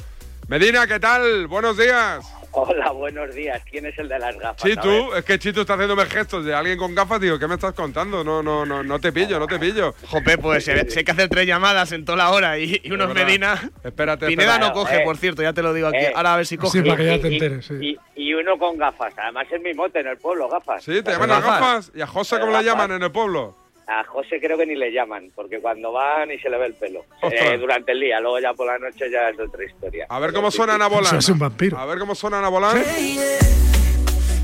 [0.49, 1.45] Medina, ¿qué tal?
[1.45, 2.25] Buenos días.
[2.53, 3.61] Hola, buenos días.
[3.69, 4.63] ¿Quién es el de las gafas?
[4.63, 7.21] Chitu, es que Chitu está haciéndome gestos de alguien con gafas.
[7.21, 8.23] Digo, ¿qué me estás contando?
[8.23, 9.93] No, no, no, no te pillo, no te pillo.
[10.07, 13.13] Jope, pues si hay que hacer tres llamadas en toda la hora y, y unos.
[13.13, 13.69] Medina.
[13.83, 14.67] Espérate, Pineda espérate.
[14.67, 15.97] no coge, eh, por cierto, ya te lo digo aquí.
[15.99, 16.13] eh.
[16.15, 16.79] Ahora a ver si coge.
[16.79, 17.73] Sí, para que ya te enteres, sí.
[17.79, 19.13] Y, y uno con gafas.
[19.17, 20.83] Además es mi mote en el pueblo, gafas.
[20.83, 21.91] Sí, te llaman las gafas.
[21.93, 23.55] ¿Y a José cómo le llaman en el pueblo?
[23.91, 26.73] A José creo que ni le llaman, porque cuando va ni se le ve el
[26.75, 27.05] pelo.
[27.31, 30.05] Eh, durante el día, luego ya por la noche ya es otra historia.
[30.09, 31.05] A ver cómo suena Ana Bolán.
[31.05, 31.77] Eso es un vampiro.
[31.77, 32.83] A ver cómo suena Ana Bolán.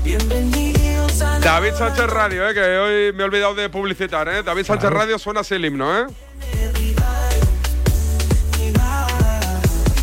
[0.02, 4.42] Bienvenidos a la David Sánchez Radio, eh, que hoy me he olvidado de publicitar, ¿eh?
[4.42, 6.06] David Sánchez Radio suena así el himno, ¿eh?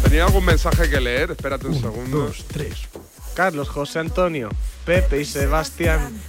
[0.04, 2.28] Tenía algún mensaje que leer, espérate un segundo.
[2.28, 2.88] Dos, tres.
[3.36, 4.50] Carlos, José Antonio,
[4.86, 6.22] Pepe y Sebastián.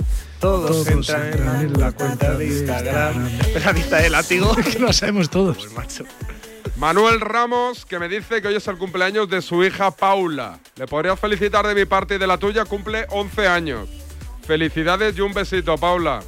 [0.44, 3.30] Todos, Todos entran entran en la cuenta de Instagram.
[3.64, 4.54] la lista de látigo.
[4.72, 5.57] que lo sabemos todos.
[5.57, 6.04] Pues macho.
[6.76, 10.59] Manuel Ramos, que me dice que hoy es el cumpleaños de su hija Paula.
[10.76, 13.88] Le podrías felicitar de mi parte y de la tuya, cumple 11 años.
[14.46, 16.20] Felicidades y un besito, Paula.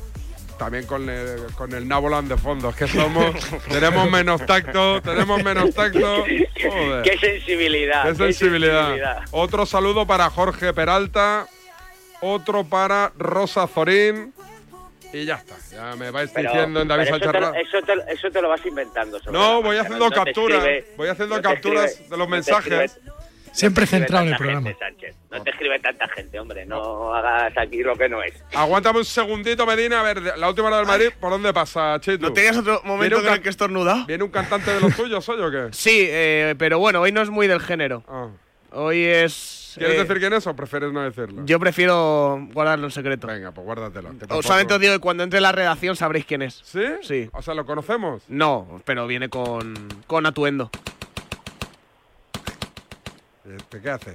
[0.59, 3.35] También con el, con el Nabolan de fondo, es que somos,
[3.69, 6.25] tenemos menos tacto, tenemos menos tacto.
[6.63, 7.03] Joder.
[7.03, 8.05] ¡Qué sensibilidad!
[8.09, 9.25] Qué sensibilidad.
[9.31, 11.47] Otro saludo para Jorge Peralta,
[12.35, 14.33] otro para Rosa Zorín.
[15.13, 18.13] Y ya está, ya me vais Pero- diciendo en David eso, te, lo- eso, te,
[18.13, 19.19] eso te lo vas inventando.
[19.21, 22.73] sobre No, voy haciendo no capturas, escribe- voy haciendo no capturas escribe- de los mensajes.
[22.93, 23.17] escribe-
[23.53, 24.67] Siempre centrado en el programa.
[24.69, 25.17] gente, Sánchez.
[25.31, 26.67] No te escribe tanta gente, hombre.
[26.67, 28.35] No hagas aquí lo que no es.
[28.55, 30.01] Aguántame un segundito, Medina.
[30.01, 32.19] A ver, la última hora del Madrid, ¿por dónde pasa, Chito?
[32.27, 34.05] ¿No tenías otro momento ¿Viene un en el que estornuda?
[34.07, 35.69] ¿Viene un cantante de los tuyos hoy o qué?
[35.73, 38.05] Sí, eh, pero bueno, hoy no es muy del género.
[38.09, 38.29] Ah.
[38.73, 39.56] Hoy es.
[39.77, 41.45] ¿Quieres eh, decir quién es o prefieres no decirlo?
[41.45, 43.27] Yo prefiero guardarlo en secreto.
[43.27, 44.11] Venga, pues guárdatelo.
[44.31, 46.61] O solamente os digo que cuando entre en la redacción sabréis quién es.
[46.65, 46.85] ¿Sí?
[47.03, 47.29] Sí.
[47.33, 48.23] O sea, ¿lo conocemos?
[48.29, 49.75] No, pero viene con,
[50.07, 50.71] con atuendo.
[53.45, 54.15] Este, ¿Qué hace?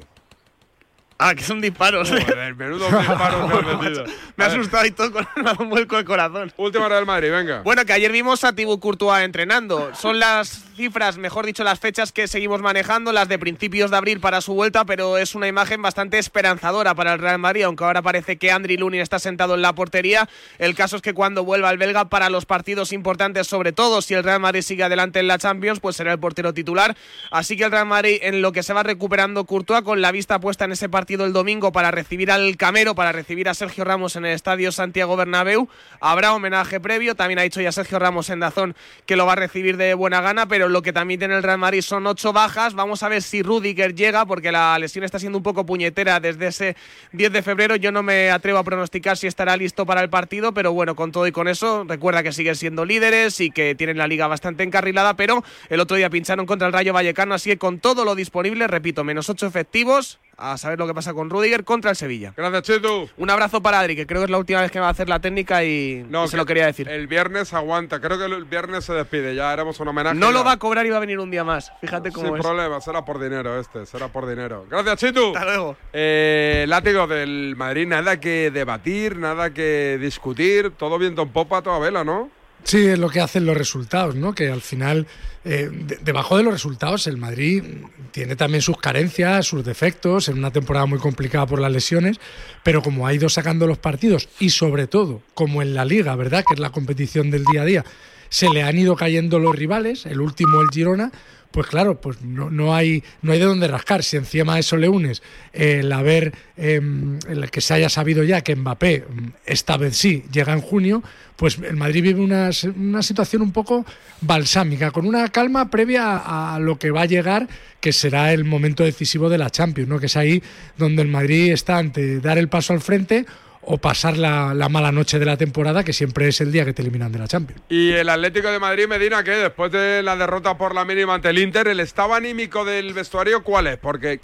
[1.23, 2.09] Ah, que son disparos.
[2.09, 4.05] Joder, menudo disparo me metido.
[4.35, 5.27] Me ha asustado y todo con
[5.59, 6.51] un vuelco el corazón.
[6.57, 7.61] Última hora del Madrid, venga.
[7.61, 9.93] Bueno, que ayer vimos a Thibaut Courtois entrenando.
[9.93, 14.19] Son las cifras, mejor dicho, las fechas que seguimos manejando, las de principios de abril
[14.19, 18.01] para su vuelta, pero es una imagen bastante esperanzadora para el Real Madrid, aunque ahora
[18.01, 20.27] parece que Andriy Lunin está sentado en la portería.
[20.57, 24.15] El caso es que cuando vuelva el belga para los partidos importantes, sobre todo si
[24.15, 26.97] el Real Madrid sigue adelante en la Champions, pues será el portero titular.
[27.29, 30.39] Así que el Real Madrid, en lo que se va recuperando Courtois, con la vista
[30.39, 34.15] puesta en ese partido el domingo para recibir al Camero, para recibir a Sergio Ramos
[34.15, 37.13] en el Estadio Santiago Bernabéu, habrá homenaje previo.
[37.13, 40.21] También ha dicho ya Sergio Ramos en Dazón que lo va a recibir de buena
[40.21, 42.73] gana, pero lo que también tiene el Real Madrid son ocho bajas.
[42.73, 46.47] Vamos a ver si Rudiger llega, porque la lesión está siendo un poco puñetera desde
[46.47, 46.75] ese
[47.11, 47.75] 10 de febrero.
[47.75, 51.11] Yo no me atrevo a pronosticar si estará listo para el partido, pero bueno, con
[51.11, 54.63] todo y con eso, recuerda que siguen siendo líderes y que tienen la liga bastante
[54.63, 58.15] encarrilada, pero el otro día pincharon contra el Rayo Vallecano, así que con todo lo
[58.15, 62.33] disponible, repito, menos ocho efectivos, a saber lo que pasa con Rudiger contra el Sevilla.
[62.35, 63.09] Gracias, Chitu.
[63.17, 65.07] Un abrazo para Adri, que creo que es la última vez que va a hacer
[65.07, 66.89] la técnica y, y se lo quería decir.
[66.89, 67.99] El viernes aguanta.
[67.99, 69.35] Creo que el viernes se despide.
[69.35, 70.15] Ya haremos un homenaje.
[70.15, 71.71] No lo va a cobrar y va a venir un día más.
[71.81, 72.41] Fíjate cómo Sin es.
[72.41, 74.65] problema, será por dinero este, será por dinero.
[74.69, 75.27] Gracias, Chitu.
[75.35, 75.77] Hasta luego.
[75.93, 81.79] Eh, látigo del Madrid, nada que debatir, nada que discutir, todo viento en popa, toda
[81.79, 82.29] vela, ¿no?
[82.63, 84.33] Sí, es lo que hacen los resultados, ¿no?
[84.33, 85.07] Que al final,
[85.43, 87.63] eh, de- debajo de los resultados, el Madrid
[88.11, 92.19] tiene también sus carencias, sus defectos, en una temporada muy complicada por las lesiones,
[92.63, 96.43] pero como ha ido sacando los partidos y sobre todo, como en la liga, ¿verdad?
[96.47, 97.85] Que es la competición del día a día,
[98.29, 101.11] se le han ido cayendo los rivales, el último el Girona,
[101.51, 104.03] pues claro, pues no, no hay no hay de dónde rascar.
[104.03, 105.21] Si encima a eso le unes
[105.53, 110.23] el haber em, el que se haya sabido ya que Mbappé mm, esta vez sí
[110.31, 111.03] llega en junio,
[111.35, 113.85] pues el Madrid vive una, una situación un poco
[114.21, 117.47] balsámica, con una calma previa a lo que va a llegar,
[117.79, 119.99] que será el momento decisivo de la Champions, ¿no?
[119.99, 120.41] Que es ahí
[120.77, 123.25] donde el Madrid está ante dar el paso al frente
[123.63, 126.73] o pasar la, la mala noche de la temporada, que siempre es el día que
[126.73, 127.61] te eliminan de la Champions.
[127.69, 131.29] Y el Atlético de Madrid, Medina, que después de la derrota por la mínima ante
[131.29, 133.77] el Inter, el estado anímico del vestuario, ¿cuál es?
[133.77, 134.19] Porque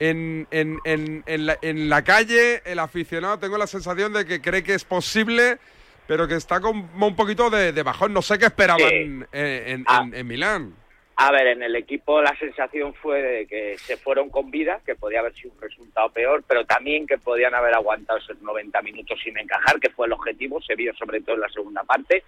[0.00, 4.40] en, en- en- en la, en la calle, el aficionado, tengo la sensación de que
[4.40, 5.58] cree que es posible,
[6.06, 8.12] pero que está como un poquito de, de bajón.
[8.14, 8.94] No sé qué esperaban Sí.
[8.94, 10.02] en, en- Ah.
[10.04, 10.74] en- en Milán.
[11.20, 14.94] A ver, en el equipo la sensación fue de que se fueron con vida, que
[14.94, 19.18] podía haber sido un resultado peor, pero también que podían haber aguantado esos 90 minutos
[19.24, 22.22] sin encajar, que fue el objetivo, se vio sobre todo en la segunda parte.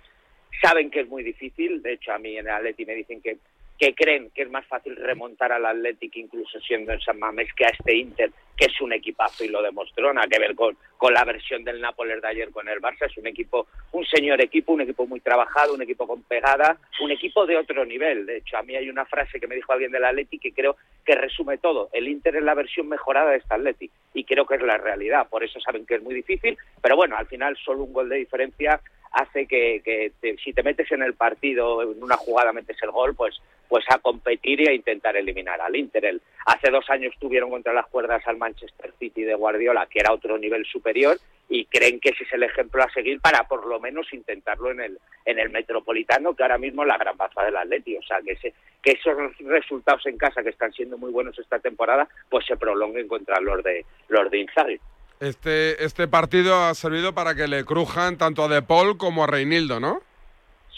[0.60, 3.38] Saben que es muy difícil, de hecho a mí en el Atleti me dicen que
[3.80, 7.64] que creen que es más fácil remontar al Athletic incluso siendo en San Mamés que
[7.64, 10.76] a este Inter, que es un equipazo y lo demostró, nada que ver con,
[11.10, 14.74] la versión del Nápoles de ayer con el Barça, es un equipo, un señor equipo,
[14.74, 18.26] un equipo muy trabajado, un equipo con pegada, un equipo de otro nivel.
[18.26, 20.76] De hecho, a mí hay una frase que me dijo alguien del Athletic que creo
[21.02, 21.88] que resume todo.
[21.94, 25.26] El Inter es la versión mejorada de este Athletic y creo que es la realidad.
[25.30, 28.16] Por eso saben que es muy difícil, pero bueno, al final solo un gol de
[28.16, 28.78] diferencia
[29.12, 32.90] hace que, que te- si te metes en el partido, en una jugada metes el
[32.90, 36.20] gol, pues pues a competir y a intentar eliminar al Inter.
[36.44, 40.36] Hace dos años tuvieron contra las cuerdas al Manchester City de Guardiola, que era otro
[40.38, 41.16] nivel superior,
[41.48, 44.80] y creen que ese es el ejemplo a seguir para por lo menos intentarlo en
[44.80, 47.96] el en el Metropolitano, que ahora mismo es la gran baza del Atleti.
[47.96, 51.60] O sea, que, ese, que esos resultados en casa, que están siendo muy buenos esta
[51.60, 54.80] temporada, pues se prolonguen contra los de, los de Inzaghi.
[55.20, 59.26] Este, este partido ha servido para que le crujan tanto a De Paul como a
[59.26, 60.00] Reinildo, ¿no?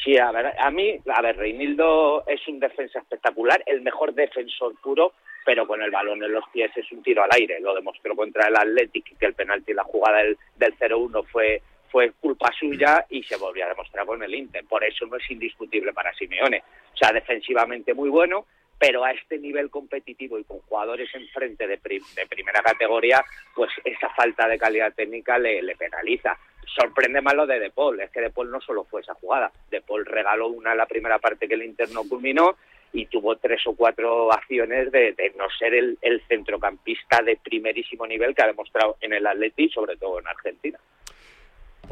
[0.02, 4.74] Sí, a ver, a mí, a ver, Reinildo es un defensa espectacular, el mejor defensor
[4.82, 5.12] puro,
[5.44, 7.60] pero con el balón en los pies es un tiro al aire.
[7.60, 12.10] Lo demostró contra el Athletic, que el penalti, la jugada del, del 0-1 fue, fue
[12.20, 14.64] culpa suya y se volvió a demostrar con el Inter.
[14.64, 16.64] Por eso no es indiscutible para Simeone.
[16.94, 18.46] O sea, defensivamente muy bueno,
[18.78, 24.08] pero a este nivel competitivo y con jugadores enfrente de, de primera categoría, pues esa
[24.10, 26.36] falta de calidad técnica le, penaliza.
[26.66, 29.52] Sorprende más lo de De Paul, es que De Paul no solo fue esa jugada,
[29.70, 32.56] De Paul regaló una en la primera parte que el Inter no culminó
[32.92, 38.42] y tuvo tres o cuatro acciones de, no ser el, centrocampista de primerísimo nivel que
[38.42, 40.78] ha demostrado en el Atleti sobre todo en Argentina.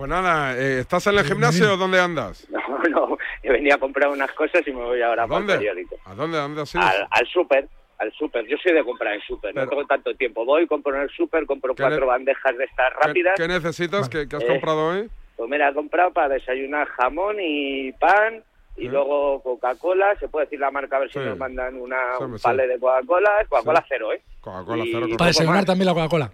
[0.01, 2.49] Pues nada, eh, ¿estás en el gimnasio o dónde andas?
[2.89, 5.55] No, no, he venido a comprar unas cosas y me voy ahora para el ¿Dónde?
[5.59, 5.97] periódico.
[6.07, 6.83] ¿A dónde, a dónde has ido?
[6.83, 8.47] Al, al súper, al súper.
[8.47, 10.47] Yo soy de comprar en súper, no tengo tanto tiempo.
[10.47, 13.35] Voy, compro en el súper, compro ¿Qué cuatro bandejas de estas ¿Qué- rápidas.
[13.37, 14.09] ¿Qué, necesitas?
[14.09, 15.11] ¿Qué, qué has Eh, comprado hoy?
[15.37, 18.43] Pues mira, he comprado para desayunar jamón y pan
[18.79, 20.17] y luego Coca-Cola.
[20.19, 21.25] Se puede decir la marca a ver si Sí.
[21.27, 23.31] nos mandan una, Sí, un palé de Coca-Cola.
[23.51, 23.87] Coca-Cola Sí.
[23.91, 24.23] cero, ¿eh?
[24.41, 25.07] Coca-Cola cero.
[25.07, 26.31] con Para desayunar también la Coca-Cola.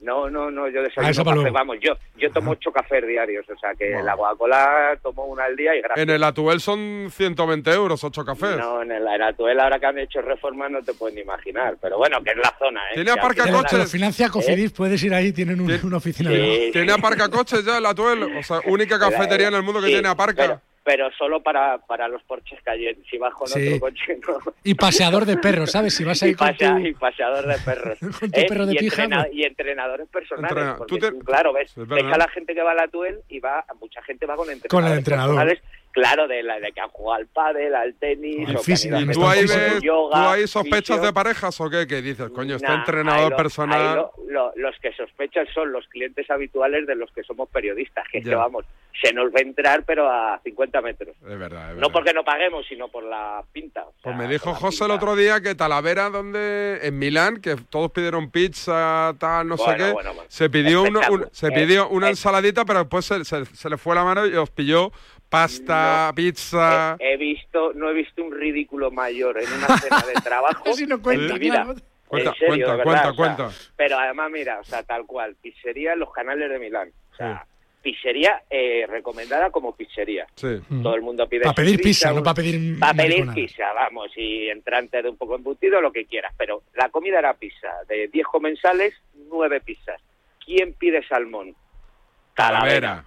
[0.00, 1.50] No, no, no, yo Ah, desayuno eso para café.
[1.50, 5.56] Vamos, yo yo tomo ocho cafés diarios, o sea que la Coca-Cola tomo una al
[5.56, 6.02] día y gracias.
[6.04, 8.56] En el Atuel son 120 euros, 8 cafés.
[8.56, 11.98] No, en el Aratuel ahora que han hecho reformas no te puedes ni imaginar, pero
[11.98, 12.94] bueno, que es la zona, ¿eh?
[12.94, 13.78] ¿Tiene aparcacoches?
[13.78, 17.86] lo financia Cofidis, puedes ir ahí, tienen un- una oficina de ¿Tiene aparcacoches ya el
[17.86, 18.22] Atuel?
[18.38, 18.98] O sea, única
[19.38, 20.42] cafetería en el mundo que Sí, tiene aparca.
[20.42, 22.96] Pero, pero solo para, para los porches cayen.
[23.10, 23.74] Si vas con Sí.
[23.74, 24.38] otro coche, no.
[24.64, 25.94] Y paseador de perros, ¿sabes?
[25.94, 26.86] Si vas ahí y, con pasea- tu...
[26.86, 27.98] y paseador de perros.
[28.20, 29.04] Con tu perro de y, pijama.
[29.16, 30.50] entrena- y entrenadores personales.
[30.50, 32.14] Entrena- porque tú te- tú, claro, ves, Es ves verdad.
[32.14, 34.70] a la gente que va a la Tuel y va, mucha gente va con entrenadores
[34.70, 35.34] Con el entrenador.
[35.36, 35.62] personales,
[35.98, 38.64] Claro, de, la, de que han jugado al pádel, al tenis, Al o que han
[38.64, 41.02] físico, ido a ¿Y hacer tú ves, yoga, tú ahí sospechas fisio.
[41.06, 41.86] de parejas o qué?
[41.86, 43.80] Que dices, coño, este Nah, entrenador ahí lo- personal...
[43.80, 48.04] ahí lo- lo- los que sospechan son los clientes habituales de los que somos periodistas,
[48.12, 48.64] que es que vamos,
[49.02, 51.16] se nos va a entrar pero a 50 metros.
[51.16, 51.92] Es verdad, es No verdad.
[51.92, 53.84] porque no paguemos, sino por la pinta.
[53.84, 57.90] O Pues me dijo José el otro día que Talavera, donde en Milán, que todos
[57.92, 60.28] pidieron pizza, tal, no sé qué, bueno, bueno.
[60.28, 62.10] se pidió, uno- un, se pidió una eh.
[62.10, 64.92] ensaladita, pero después se, se- se le fue la mano y os pilló
[65.28, 66.96] pasta, pizza...
[66.98, 71.00] He visto, no he visto un ridículo mayor en una cena de trabajo Así no
[71.00, 71.74] cuenta, en mi vida.
[72.06, 73.50] Cuenta, en serio, cuenta, cuenta, o sea, cuenta.
[73.76, 76.90] Pero además, mira, o sea, tal cual, pizzería en los canales de Milán.
[77.12, 77.44] O sea,
[77.82, 80.26] pizzería eh, recomendada como pizzería.
[80.34, 80.58] Sí.
[80.82, 84.10] Todo el mundo pide Para pedir pizza, no un- para pedir para pedir pizza, vamos,
[84.16, 86.32] y entrante de un poco embutido, lo que quieras.
[86.38, 87.68] Pero la comida era pizza.
[87.86, 88.94] De 10 comensales,
[89.28, 90.00] 9 pizzas.
[90.44, 91.54] ¿Quién pide salmón?
[92.34, 93.04] Talavera.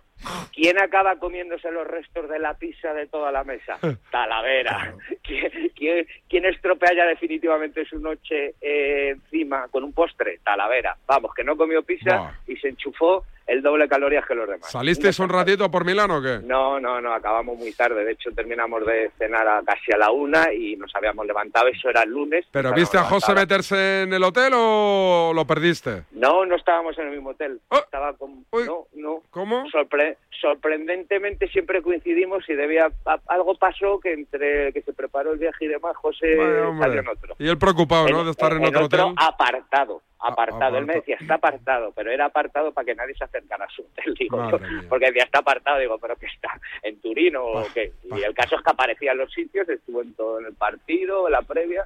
[0.53, 3.77] ¿Quién acaba comiéndose los restos de la pizza de toda la mesa?
[4.11, 4.93] Talavera.
[5.23, 10.39] ¿Quién, quién, quién estropea ya definitivamente su noche eh, encima con un postre?
[10.43, 10.95] Talavera.
[11.07, 14.71] Vamos, que no comió pizza y se enchufó el doble calorías que los demás.
[14.71, 16.39] ¿Salisteis un ratito por Milán o qué?
[16.43, 18.05] No, no, no, acabamos muy tarde.
[18.05, 21.67] De hecho, terminamos de cenar a casi a la una y nos habíamos levantado.
[21.67, 22.45] Eso era el lunes.
[22.51, 23.57] ¿Pero viste a José levantado.
[23.57, 26.03] meterse en el hotel o lo perdiste?
[26.11, 27.59] No, no estábamos en el mismo hotel.
[27.71, 28.45] Estaba con...
[28.65, 29.21] No, no.
[29.31, 29.65] ¿Cómo?
[29.65, 32.89] Sorpre- sorprendentemente siempre coincidimos y debía...
[33.27, 37.07] algo pasó que entre que se preparó el viaje y demás, José Vaya, salió en
[37.09, 37.35] otro.
[37.39, 38.23] Y él preocupado, ¿no?
[38.23, 39.01] De estar en, otro hotel.
[39.17, 40.77] apartado, apartado.
[40.77, 43.81] Él me decía, está apartado, pero era apartado para que nadie se acercara a su
[43.81, 44.59] hotel, digo yo.
[44.89, 47.93] Porque decía, está apartado, digo, pero que está en Turín o qué.
[48.03, 51.27] Y el caso es que aparecía en los sitios, estuvo en todo en el partido,
[51.27, 51.85] en la previa,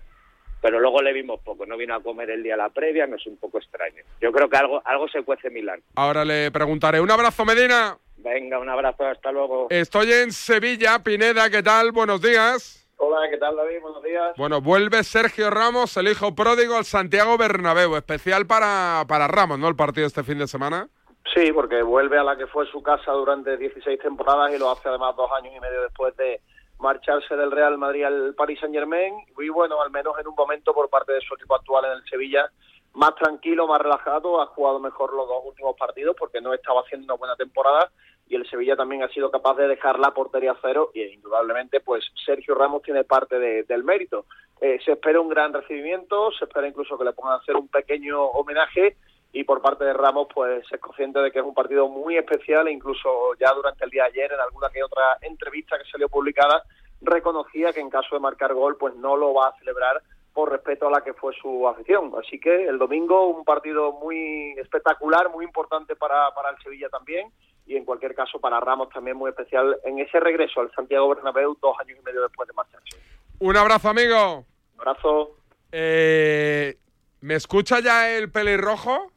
[0.61, 3.27] pero luego le vimos poco, no vino a comer el día la previa, no es
[3.27, 4.03] un poco extraño.
[4.19, 5.81] Yo creo que algo, algo se cuece en Milán.
[5.95, 6.99] Ahora le preguntaré.
[6.99, 7.97] Un abrazo, Medina.
[8.17, 9.67] Venga, un abrazo, hasta luego.
[9.69, 11.91] Estoy en Sevilla, Pineda, ¿qué tal?
[11.91, 12.84] Buenos días.
[12.97, 13.81] Hola, ¿qué tal David?
[13.81, 14.33] Buenos días.
[14.37, 17.95] Bueno, vuelve Sergio Ramos, el hijo pródigo, al Santiago Bernabéu.
[17.95, 19.67] Especial para, para Ramos, ¿no?
[19.67, 20.87] El partido este fin de semana.
[21.33, 24.87] Sí, porque vuelve a la que fue su casa durante 16 temporadas y lo hace
[24.87, 26.39] además dos años y medio después de,
[26.79, 30.73] marcharse del Real Madrid al Paris Saint Germain y bueno, al menos en un momento
[30.73, 32.49] por parte de su equipo actual en el Sevilla,
[32.93, 37.05] más tranquilo, más relajado, ha jugado mejor los dos últimos partidos porque no estaba haciendo
[37.05, 37.91] una buena temporada
[38.27, 42.03] y el Sevilla también ha sido capaz de dejar la portería cero y indudablemente pues
[42.25, 44.25] Sergio Ramos tiene parte del mérito.
[44.61, 47.67] Eh, se espera un gran recibimiento, se espera incluso que le pongan a hacer un
[47.67, 48.97] pequeño homenaje
[49.31, 52.67] y por parte de Ramos pues es consciente de que es un partido muy especial
[52.67, 56.09] e incluso ya durante el día de ayer en alguna que otra entrevista que salió
[56.09, 56.63] publicada
[57.01, 60.01] reconocía que en caso de marcar gol pues no lo va a celebrar
[60.33, 62.11] por respeto a la que fue su afición.
[62.19, 67.31] Así que el domingo un partido muy espectacular, muy importante para, para el Sevilla también
[67.65, 71.57] y en cualquier caso para Ramos también muy especial en ese regreso al Santiago Bernabéu
[71.61, 72.97] dos años y medio después de marcharse.
[73.39, 74.45] Un abrazo, amigo.
[74.75, 75.37] Un abrazo.
[75.71, 76.77] Eh,
[77.21, 79.11] ¿Me escucha ya el pelirrojo?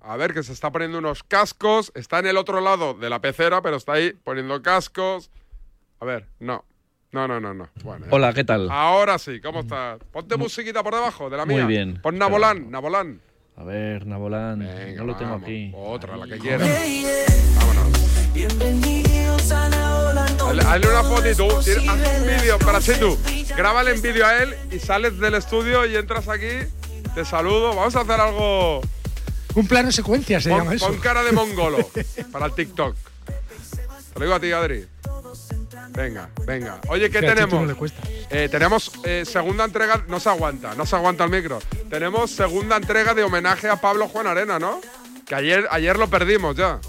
[0.00, 1.92] A ver, que se está poniendo unos cascos.
[1.94, 5.30] Está en el otro lado de la pecera, pero está ahí poniendo cascos.
[6.00, 6.64] A ver, no.
[7.12, 7.68] No, no, no, no.
[8.10, 8.68] Hola, ¿qué tal?
[8.70, 9.98] Ahora sí, ¿cómo estás?
[10.12, 11.64] Ponte musiquita por debajo de la mía.
[11.64, 12.00] Muy bien.
[12.02, 13.20] Pon Nabolán, Nabolán.
[13.58, 14.68] A ver, Nabolán.
[14.96, 15.72] no lo tengo aquí.
[15.74, 16.68] Otra, la que quieras.
[17.56, 18.32] Vámonos.
[18.34, 23.18] Bienvenidos a la Hazle una fotito, haz un vídeo para si tú.
[23.56, 26.68] Grábale en vídeo a él y sales del estudio y entras aquí.
[27.14, 27.74] Te saludo.
[27.74, 28.82] Vamos a hacer algo.
[29.54, 30.88] Un plano secuencia se pon, llama eso.
[30.88, 31.78] Con cara de mongolo
[32.32, 32.94] para el TikTok.
[34.12, 34.86] Te lo digo a ti, Adri.
[35.96, 36.78] Venga, venga.
[36.88, 37.90] Oye, ¿qué tenemos?
[38.28, 40.04] Eh, tenemos eh, segunda entrega.
[40.08, 41.58] No se aguanta, no se aguanta el micro.
[41.88, 44.80] Tenemos segunda entrega de homenaje a Pablo Juan Arena, ¿no?
[45.26, 46.80] Que ayer, ayer lo perdimos ya.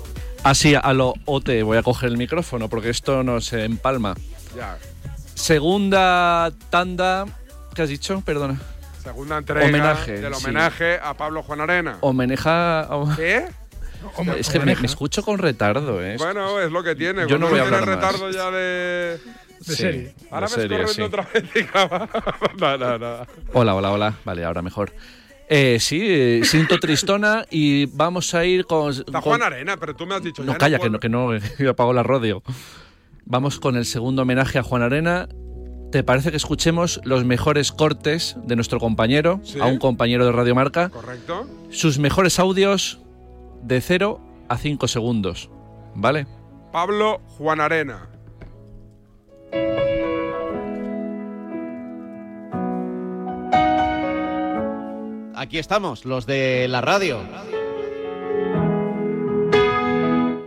[0.43, 4.13] Así, a lo OT, voy a coger el micrófono porque esto no se empalma.
[4.55, 4.77] Ya.
[5.35, 7.25] Segunda tanda.
[7.73, 8.21] ¿Qué has dicho?
[8.25, 8.59] Perdona.
[9.01, 10.43] Segunda entrega Homenaje, del sí.
[10.43, 11.97] homenaje a Pablo Juan Arena.
[12.01, 12.89] Homenaja.
[13.15, 13.45] ¿Qué?
[14.37, 16.15] Es que me, me escucho con retardo, ¿eh?
[16.17, 17.27] Bueno, es lo que tiene.
[17.27, 18.11] Yo no voy a tiene hablar más.
[18.11, 19.19] retardo ya de.
[19.59, 20.13] De serie.
[20.31, 21.01] Ahora de me serie, corriendo sí.
[21.01, 21.53] otra vez.
[21.53, 22.09] diga,
[22.59, 23.27] no, no, no.
[23.53, 24.13] Hola, hola, hola.
[24.23, 24.93] Vale, ahora mejor.
[25.49, 28.91] Eh, sí, eh, siento tristona y vamos a ir con.
[28.91, 30.91] Está con- Juan Arena, pero tú me has dicho No, ya calla, que puedo.
[30.91, 32.43] no, que no, apago la radio.
[33.25, 35.27] Vamos con el segundo homenaje a Juan Arena.
[35.91, 39.57] ¿Te parece que escuchemos los mejores cortes de nuestro compañero, Sí.
[39.59, 40.89] a un compañero de Radio Marca?
[40.89, 41.47] ¿Correcto?
[41.71, 42.99] Sus mejores audios
[43.67, 45.49] de 0 a 5 segundos.
[45.93, 46.25] ¿Vale?
[46.71, 48.09] Pablo Juan Arena.
[55.35, 57.19] Aquí estamos, los de la radio.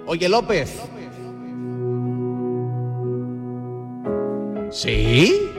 [0.06, 0.82] Oye, López.
[4.70, 5.50] ¿Sí?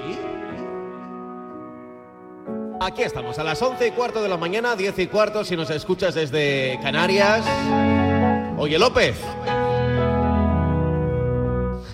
[2.84, 5.70] Aquí estamos, a las once y cuarto de la mañana, 10 y cuarto, si nos
[5.70, 7.46] escuchas desde Canarias.
[8.58, 9.22] Oye, López.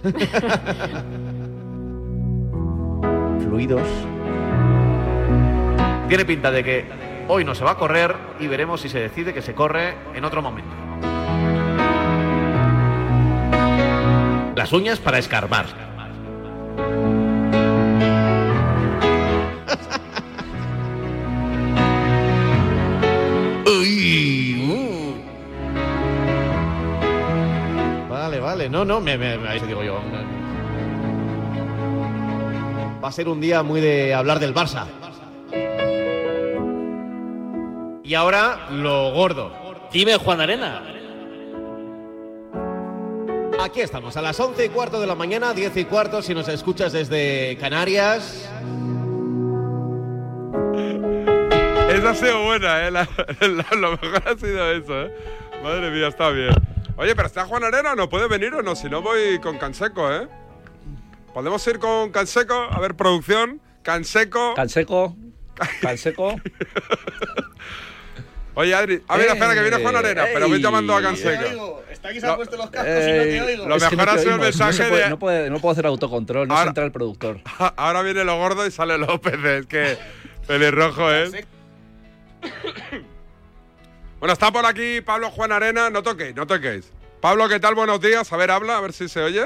[3.42, 3.86] Fluidos.
[6.08, 6.86] Tiene pinta de que
[7.28, 10.24] hoy no se va a correr y veremos si se decide que se corre en
[10.24, 10.72] otro momento.
[14.56, 15.97] Las uñas para escarbar.
[28.10, 28.70] Vale, vale.
[28.70, 30.00] No, no, me, me, me- digo yo.
[33.04, 34.86] Va a ser un día muy de hablar del Barça.
[38.04, 39.52] Y ahora lo gordo.
[39.92, 40.84] Dime, Juan Arena.
[43.60, 46.48] Aquí estamos, a las once y cuarto de la mañana, 10 y cuarto, si nos
[46.48, 48.48] escuchas desde Canarias.
[51.98, 52.92] Esa ha sido buena, ¿eh?
[52.92, 53.08] La-
[53.42, 55.12] la- lo mejor ha sido eso, ¿eh?
[55.64, 56.50] Madre mía, está bien.
[56.98, 58.76] Oye, pero está Juan Arena, ¿no puede venir o no?
[58.76, 60.28] Si no, voy con Canseco, ¿eh?
[61.34, 62.68] ¿Podemos ir con Canseco?
[62.72, 63.62] A ver, producción.
[63.84, 64.54] Canseco.
[64.56, 65.16] Canseco.
[65.82, 66.36] Canseco.
[68.56, 69.04] Oye, Adri.
[69.08, 71.84] A ver, Eh, espera, que viene Juan Arena, pero voy llamando a Te Canseco.
[71.92, 74.34] Está aquí se han puesto los Ey, Lo es que mejor no ha te sido
[74.36, 76.64] el oímos, no se mensaje puede- de- No, puede- no puedo hacer autocontrol, no Ahora-
[76.66, 77.40] se entra el productor.
[77.76, 79.98] Ahora viene lo gordo y sale López, es que
[80.48, 81.46] pelirrojo, ¿eh?
[84.20, 85.90] Bueno, está por aquí Pablo Juan Arena.
[85.92, 86.92] No toquéis, no toquéis.
[87.22, 87.76] Pablo, ¿qué tal?
[87.76, 88.32] Buenos días.
[88.34, 89.46] A ver, habla, a ver si se oye.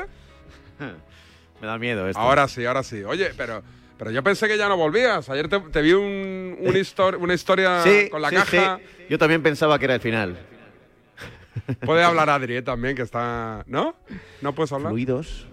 [1.61, 2.19] Me da miedo esto.
[2.21, 3.03] Ahora sí, ahora sí.
[3.03, 3.61] Oye, pero,
[3.97, 5.29] pero yo pensé que ya no volvías.
[5.29, 8.77] Ayer te, te vi un, un histor- una historia Sí, con la sí, caja.
[8.77, 9.05] sí.
[9.09, 10.37] Yo también pensaba que era el final.
[11.85, 13.63] Puede hablar Adri eh, también, que está.
[13.67, 13.95] ¿No?
[14.41, 14.91] ¿No puedes hablar?
[14.91, 15.47] Fluidos.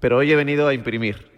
[0.00, 1.30] Pero hoy he venido a imprimir.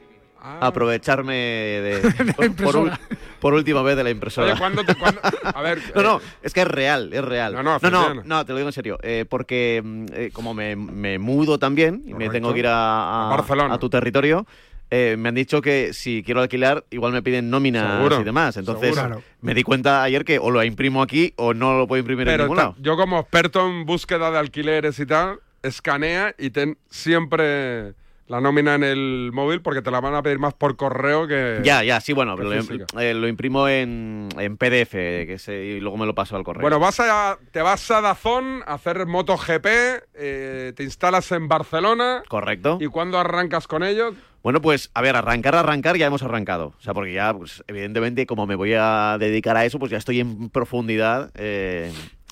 [0.45, 2.99] Aprovecharme de, por, por ul-
[3.41, 4.49] por última vez de la impresora.
[4.53, 7.53] Oye, ¿cuándo te- cuándo- A ver, no, eh, no, es que es real, es real.
[7.55, 8.99] No, no, no, no, te lo digo en serio.
[9.03, 13.27] eh, porque mm, eh, como me, me mudo también y me tengo que ir a,
[13.27, 13.75] A Barcelona.
[13.75, 14.47] a tu territorio,
[14.91, 18.57] eh, me han dicho que si quiero alquilar, igual me piden nóminas Seguro, y demás.
[18.57, 19.23] Entonces, seguro.
[19.41, 22.39] me di cuenta ayer que o lo imprimo aquí o no lo puedo imprimir en
[22.41, 22.77] ningún lado.
[22.79, 27.95] yo como experto en búsqueda de alquileres y tal, escanea y ten siempre
[28.27, 31.61] la nómina en el móvil porque te la van a pedir más por correo que...
[31.63, 32.53] Ya, ya, sí, bueno, lo,
[33.01, 36.63] eh, lo imprimo en, en PDF que se- y luego me lo paso al correo.
[36.63, 39.67] Bueno, vas a, te vas a Dazón a hacer MotoGP,
[40.15, 42.23] eh, te instalas en Barcelona.
[42.29, 42.79] Correcto.
[42.81, 44.15] ¿Y cuándo arrancas con ellos?
[44.43, 46.75] Bueno, pues a ver, arrancar, arrancar, ya hemos arrancado.
[46.79, 49.97] O sea, porque ya, pues, evidentemente, como me voy a dedicar a eso, pues ya
[49.99, 51.91] estoy en profundidad eh,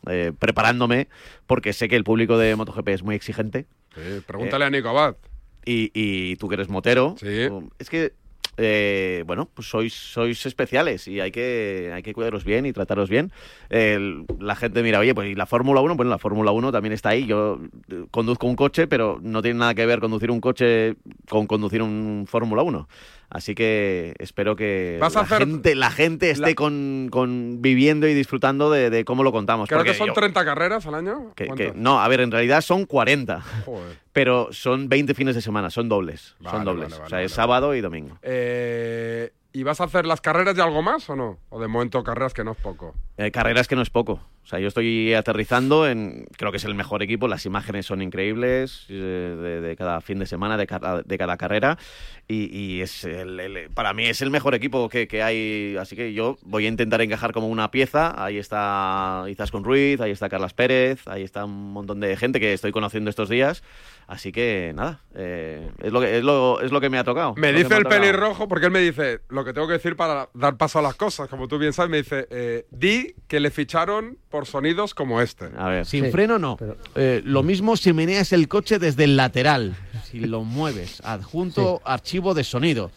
[0.08, 1.08] eh, preparándome,
[1.46, 3.66] porque sé que el público de MotoGP es muy exigente.
[4.26, 5.16] pregúntale a Nico Abad.
[5.64, 7.14] Y, y tú que eres motero,
[7.78, 8.12] es que,
[8.58, 13.08] eh, bueno, pues sois, sois especiales y hay que, hay que cuidaros bien y trataros
[13.08, 13.32] bien.
[13.70, 15.94] El- la gente mira, oye, pues ¿y la Fórmula 1?
[15.96, 17.26] Bueno, la Fórmula 1 también está ahí.
[17.26, 20.96] Yo eh, conduzco un coche, pero no tiene nada que ver conducir un coche
[21.28, 22.88] con conducir un Fórmula 1.
[23.34, 28.70] Así que espero que la, hacer- gente, la gente esté con, con viviendo y disfrutando
[28.70, 29.70] de, de cómo lo contamos.
[29.70, 31.32] Creo que son yo- 30 carreras al año.
[31.34, 31.72] que- ¿Cuántas?
[31.72, 33.40] que- no, a ver, en realidad son 40.
[33.64, 33.96] Joder.
[34.12, 36.36] Pero son 20 fines de semana, son dobles.
[36.40, 36.84] Vale, son dobles.
[36.90, 38.18] vale, vale, o sea, es sábado y domingo.
[38.20, 41.38] Eh, ¿Y vas a hacer las carreras de algo más o no?
[41.50, 42.94] O de momento carreras que no es poco.
[43.18, 44.20] Eh, carreras que no es poco.
[44.44, 46.26] O sea, yo estoy aterrizando en.
[46.36, 47.28] Creo que es el mejor equipo.
[47.28, 51.36] Las imágenes son increíbles eh, de, de cada fin de semana, de cada, de cada
[51.36, 51.78] carrera.
[52.26, 55.76] Y, y es el- el- para mí es el mejor equipo que, que hay.
[55.78, 58.14] Así que yo voy a intentar encajar como una pieza.
[58.24, 62.52] Ahí está Izaskun Ruiz, ahí está Carlas Pérez, ahí está un montón de gente que
[62.54, 63.62] estoy conociendo estos días.
[64.08, 67.34] Así que nada, eh, es, lo que, es, lo, es lo que me ha tocado.
[67.36, 70.28] Me dice ha el pelirrojo, porque él me dice lo que tengo que decir para
[70.34, 71.28] dar paso a las cosas.
[71.28, 75.50] Como tú bien sabes, me dice, eh, di que le ficharon por sonidos como este.
[75.56, 75.86] A ver.
[75.86, 76.56] Sin freno no.
[76.94, 79.74] Eh, lo mismo si meneas el coche desde el lateral,
[80.10, 81.00] si lo mueves.
[81.04, 82.90] Adjunto archivo de sonido.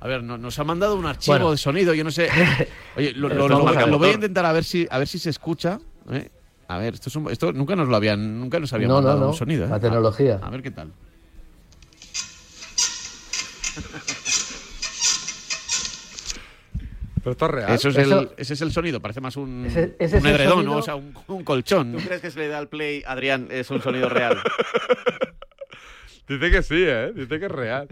[0.00, 1.50] A ver, no- nos ha mandado un archivo Bueno.
[1.50, 2.28] de sonido, yo no sé.
[2.96, 5.30] Oye, lo, lo- lo- lo voy a intentar a ver si a ver si se
[5.30, 5.80] escucha.
[6.10, 6.30] ¿eh?
[6.68, 9.00] A ver, esto, es un- esto nunca nos lo habían, nunca nos habían No, no,
[9.02, 9.28] mandado no.
[9.30, 9.64] un sonido.
[9.64, 9.68] ¿eh?
[9.68, 10.38] La tecnología.
[10.40, 10.92] A, a ver qué tal.
[17.22, 17.72] Pero esto es real.
[17.72, 20.52] Eso es Eso- el, ese es el sonido, parece más un, Ese- ese un edredón,
[20.54, 20.78] sonido- ¿no?
[20.78, 21.92] O sea, un, un colchón.
[21.92, 24.38] ¿Tú crees que se le da al play, Adrián, es un sonido real?
[26.28, 27.12] Dice que sí, ¿eh?
[27.14, 27.88] Dice que es real.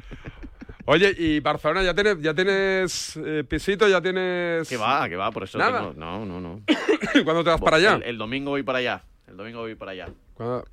[0.85, 3.87] Oye, y Barcelona, ¿ya tienes, ya tienes eh, pisito?
[3.89, 4.67] ¿Ya tienes...?
[4.69, 5.81] Que va, que va, por eso Nada.
[5.81, 6.63] tengo- No, no, no.
[7.25, 7.97] ¿Cuándo te vas para allá?
[7.97, 9.03] El, el domingo voy para allá.
[9.27, 10.09] El domingo voy para allá.
[10.35, 10.65] ¿Cuándo?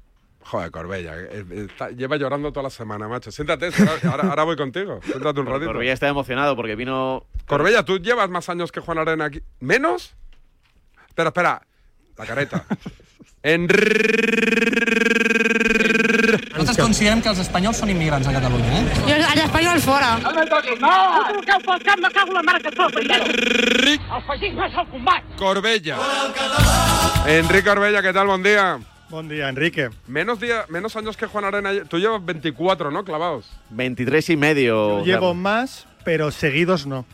[0.45, 3.31] Joder, Corbella, eh, eh, está- lleva llorando toda la semana, macho.
[3.31, 4.99] Siéntate, si ahora, voy contigo.
[5.05, 5.65] Siéntate un ratito.
[5.67, 7.25] Corbella está emocionado porque vino.
[7.47, 9.41] Corbella, ¿tú llevas más años que Juan Arena aquí?
[9.59, 10.15] ¿Menos?
[11.07, 11.61] Espera, espera.
[12.17, 12.63] La careta.
[13.47, 13.67] En...
[16.57, 18.95] Nosaltres considerem que els espanyols són immigrants a Catalunya, eh?
[19.05, 20.07] Jo, els espanyols fora.
[20.23, 20.93] No me toquis, no!
[21.29, 23.29] Truqueu pel cap, me cago la mare que et fa, primero.
[23.29, 25.29] El feixisme és el combat.
[25.37, 25.99] Corbella.
[27.37, 28.25] Enrique Corbella, ¿qué tal?
[28.33, 28.79] Buen día.
[29.09, 29.89] Buen día, Enrique.
[30.07, 31.71] Menos, día, menos años que Juan Arena.
[31.87, 33.05] Tú llevas 24, ¿no?
[33.05, 33.49] Clavados.
[33.69, 34.99] 23 y medio.
[34.99, 37.05] Yo llevo más, pero seguidos no.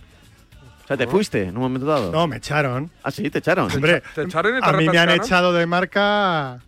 [0.84, 2.12] O sea, ¿te fuiste en un momento dado?
[2.12, 2.90] No, me echaron.
[3.04, 3.72] Ah, sí, te echaron.
[3.72, 6.60] Hombre, ¿Te echaron y te a mí me han echado de marca,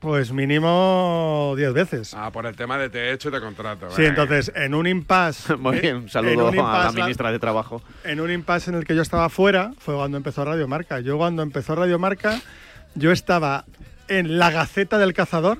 [0.00, 2.14] pues mínimo 10 veces.
[2.14, 3.90] Ah, por el tema de te hecho y te contrato.
[3.90, 5.56] Sí, entonces, en un impasse.
[5.58, 7.82] Muy bien, un saludo un a la ministra de Trabajo.
[8.04, 11.00] En un impasse en el que yo estaba fuera, fue cuando empezó Radio Marca.
[11.00, 12.40] Yo cuando empezó Radio Marca,
[12.94, 13.64] yo estaba
[14.08, 15.58] en la Gaceta del Cazador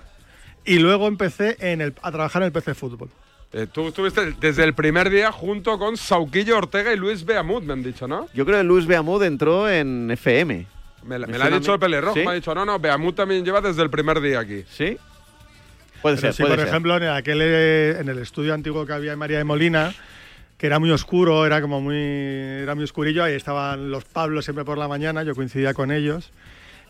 [0.64, 3.08] y luego empecé en el, a trabajar en el PC Fútbol.
[3.52, 7.72] Eh, tú estuviste desde el primer día junto con Sauquillo Ortega y Luis Beamut, me
[7.74, 8.28] han dicho, ¿no?
[8.34, 10.66] Yo creo que Luis Beamud entró en FM.
[11.04, 12.24] Me, la- me Me lo ha dicho el pelirrojo, ¿Sí?
[12.24, 14.64] me ha dicho, no, no, Beamut también lleva desde el primer día aquí.
[14.70, 14.96] ¿Sí?
[16.02, 16.68] Puede Pero ser, sí, puede por ser.
[16.68, 19.94] ejemplo, en aquel eh, en el estudio antiguo que había en María de Molina,
[20.58, 24.64] que era muy oscuro, era como muy era muy oscurillo, ahí estaban los Pablos siempre
[24.64, 26.32] por la mañana, yo coincidía con ellos.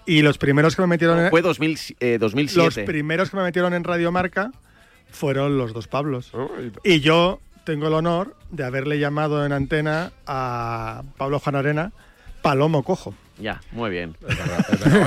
[0.06, 2.64] Y los primeros que me metieron en, Fue 2000, eh, 2007.
[2.80, 4.50] los primeros que me metieron en Radio Marca
[5.10, 6.30] fueron los dos Pablos.
[6.34, 6.50] Oh,
[6.84, 11.92] y- Y yo tengo el honor de haberle llamado en antena a Pablo Juan Arena
[12.42, 13.14] Palomo Cojo.
[13.38, 14.14] Ya, muy bien.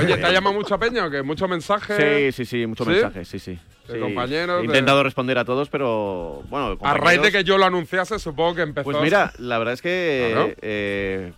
[0.00, 1.22] Oye, ¿te ha llamado mucho Peña o qué?
[1.22, 2.30] ¿Mucho mensaje?
[2.30, 2.92] Sí, sí, sí, muchos ¿Sí?
[2.92, 3.58] mensajes, sí, sí.
[3.86, 4.00] De Sí.
[4.00, 6.76] compañeros, He de- intentado responder a todos, pero bueno.
[6.82, 8.84] A raíz de que yo lo anunciase, supongo que empezó.
[8.84, 11.32] Pues mira, la verdad es que eh,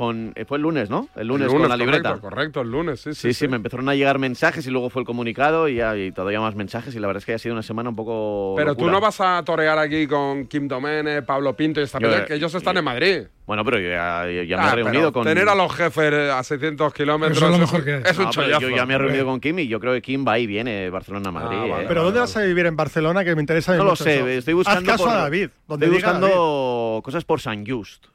[0.00, 1.08] con, eh, fue el lunes, ¿no?
[1.14, 2.18] El El lunes, con la correcto, libreta.
[2.20, 3.20] Correcto, el lunes, sí, sí.
[3.28, 6.10] Sí, sí, me empezaron a llegar mensajes y luego fue el comunicado y, ya- y
[6.10, 8.74] todavía más mensajes y la verdad es que ha sido una semana un poco Pero
[8.74, 12.34] tú no vas a torear aquí con Kim Domene, Pablo Pinto y esta Yo- que
[12.34, 13.22] ellos están en Madrid.
[13.46, 15.24] Bueno, pero yo ya, yo ya me Ah, he pero reunido con...
[15.24, 18.02] Tener a los jefes eh, a 600 kilómetros Eso es lo mejor que hay.
[18.06, 18.60] es un No, chollazo.
[18.60, 20.88] yo ya me he reunido con Kim y yo creo que Kim va y viene
[20.88, 21.58] Barcelona-Madrid.
[21.60, 21.86] Ah, vale, ¿eh?
[21.88, 23.24] Pero ¿dónde vas a vivir en Barcelona?
[23.24, 24.28] Que me interesa No lo sé, eso.
[24.28, 25.50] estoy buscando Haz caso por- a David.
[25.66, 28.06] Donde Estoy buscando cosas por San Just.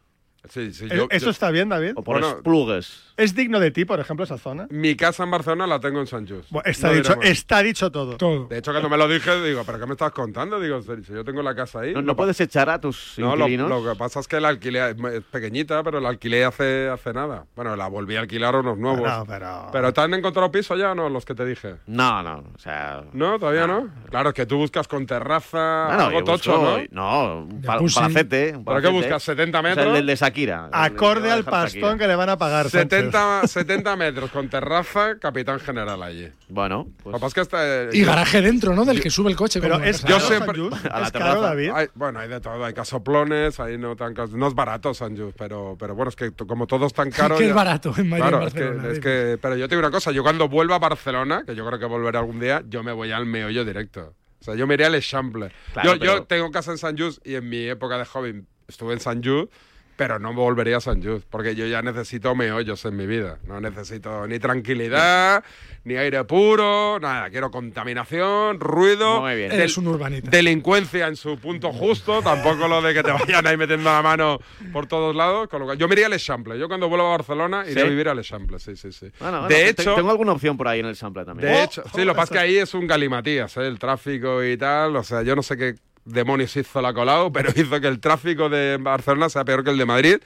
[0.50, 1.02] Sí, sí, David.
[1.02, 1.93] yo- ¿Eso yo- está bien, David?
[1.96, 3.04] O por Bueno, Esplugues.
[3.18, 4.68] ¿Es digno de ti, por ejemplo, esa zona?
[4.70, 6.50] Mi casa en Barcelona la tengo en San Just.
[6.52, 8.18] Bueno, está, No dicho, está dicho todo.
[8.18, 8.48] Todo.
[8.48, 10.60] De hecho, cuando me lo dije, digo, ¿pero qué me estás contando?
[10.60, 11.93] Digo, si yo tengo la casa ahí.
[11.93, 13.70] No, puedes echar a tus No, lo, inquilinos.
[13.70, 17.46] lo que pasa es que la alquilé, es pequeñita, pero la alquilé hace, hace nada.
[17.56, 19.10] Bueno, la volví a alquilar a unos nuevos.
[19.10, 19.70] No, pero...
[19.72, 21.08] Pero ¿te han encontrado piso ya o no?
[21.08, 21.76] Los que te dije.
[21.88, 23.02] No, no, o sea...
[23.14, 23.89] No, todavía no.
[24.10, 27.02] Claro, es que tú buscas con terraza, Bueno, algo yo tocho, busco- ¿no?
[27.02, 27.96] No, un, pa- un Jacuzzi.
[28.00, 28.54] palacete.
[28.58, 29.26] un ¿Para qué buscas?
[29.26, 29.98] ¿70 O sea, metros?
[29.98, 30.70] el de Shakira.
[30.72, 31.98] Acorde al pastón Shakira.
[31.98, 32.70] que le van a pagar.
[32.70, 33.00] Sánchez.
[33.12, 36.30] 70, 70 metros con terraza, capitán general allí.
[36.50, 37.34] Bueno, pues...
[37.34, 38.86] que es está, Y garaje dentro, ¿no?
[38.86, 39.60] Del que sube el coche.
[39.62, 40.28] Pero es Yo caro, casa.
[40.28, 40.86] siempre- San Just?
[40.86, 41.42] A la ¿Es caro, terraza.
[41.48, 41.70] David?
[41.74, 45.38] Hay- bueno, hay de todo, hay casoplones, hay no tan no es barato San Just,
[45.38, 47.38] pero, pero bueno, es que como todo es tan caro.
[47.38, 48.48] que es barato en Madrid, Claro, en
[48.92, 51.56] es que, es pero yo te digo una cosa, yo cuando vuelva a Barcelona, que
[51.56, 54.14] yo creo que volveré algún día, yo me voy al meollo directo.
[54.40, 55.52] O sea, yo me iré al Eixample.
[55.74, 58.48] Claro, yo, pero- yo tengo casa en San Just y en mi época de joven
[58.68, 59.52] estuve en San Just,
[59.96, 63.38] pero no volvería a San Just, porque yo ya necesito meollos en mi vida.
[63.48, 65.43] No necesito ni tranquilidad,
[65.86, 67.30] ni aire puro, nada.
[67.30, 69.52] Quiero contaminación, ruido, Muy bien.
[69.52, 70.30] Eres un urbanita.
[70.30, 74.39] delincuencia en su punto justo, tampoco lo de que te vayan ahí metiendo la mano
[74.74, 75.48] por todos lados.
[75.48, 76.60] Con lo cual, yo me iría al Eixample.
[76.60, 77.88] Yo cuando vuelva a Barcelona iré ¿Sí?
[77.88, 79.08] a vivir al Eixample, sí, sí, sí.
[79.20, 81.54] Bueno, bueno, de te- hecho, Tengo alguna opción por ahí en el sample también.
[81.54, 83.66] de Oh, hecho, sí, lo que pasa es que ahí es un galimatías, ¿eh?
[83.68, 84.96] el tráfico y tal.
[84.98, 85.76] O sea, yo no sé qué
[86.06, 89.78] demonios hizo la Colau, pero hizo que el tráfico de Barcelona sea peor que el
[89.78, 90.18] de Madrid,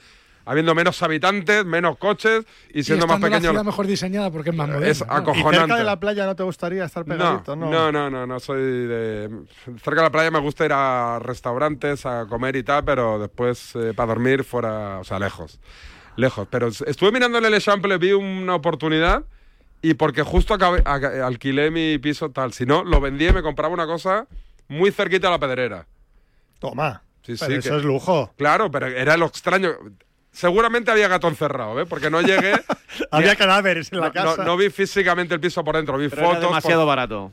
[0.44, 3.50] habiendo menos habitantes, menos coches y Y siendo más estando la pequeño.
[3.52, 4.88] ciudad mejor diseñada porque es más moderna.
[4.88, 5.22] Es claro.
[5.22, 5.74] ¿Y cerca acojonante.
[5.76, 7.54] de la playa no te gustaría estar pegadito?
[7.56, 9.30] No, no, no, no, no soy de...
[9.82, 13.74] Cerca de la playa me gusta ir a restaurantes a comer y tal, pero después
[13.76, 15.60] eh, para dormir fuera, o sea, lejos.
[16.16, 16.48] Lejos.
[16.50, 19.24] Pero estuve mirando en el Eixample, vi una oportunidad
[19.82, 20.82] y porque justo acabé-
[21.22, 22.52] alquilé mi piso tal.
[22.52, 24.26] Si no, lo vendí y me compraba una cosa
[24.70, 25.86] muy cerquita a la pedrera.
[26.58, 27.02] Toma.
[27.22, 28.32] Sí, Pero sí, eso que- es lujo.
[28.38, 29.72] Claro, pero era lo extraño.
[30.32, 31.86] Seguramente había gato encerrado, ¿eh?
[31.86, 32.52] Porque no llegué...
[33.10, 34.44] Había cadáveres en la no, no- casa.
[34.44, 36.42] no vi físicamente el piso por dentro, vi Pero era fotos.
[36.48, 37.32] demasiado por- barato.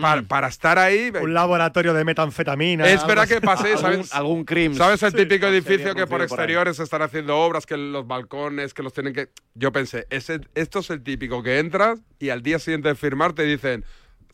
[0.00, 0.26] para, Mm.
[0.26, 1.10] para estar ahí...
[1.20, 2.86] Un laboratorio de metanfetamina.
[2.88, 3.34] Es verdad así.
[3.34, 4.14] que pasé, Algún, ¿sabes?
[4.14, 4.76] algún crimen.
[4.78, 8.92] ¿Sabes el típico edificio que por exteriores están haciendo obras, que los balcones, que los
[8.92, 9.28] tienen que...
[9.54, 13.32] Yo pensé, ese, esto es el típico que entras y al día siguiente de firmar
[13.32, 13.84] te dicen,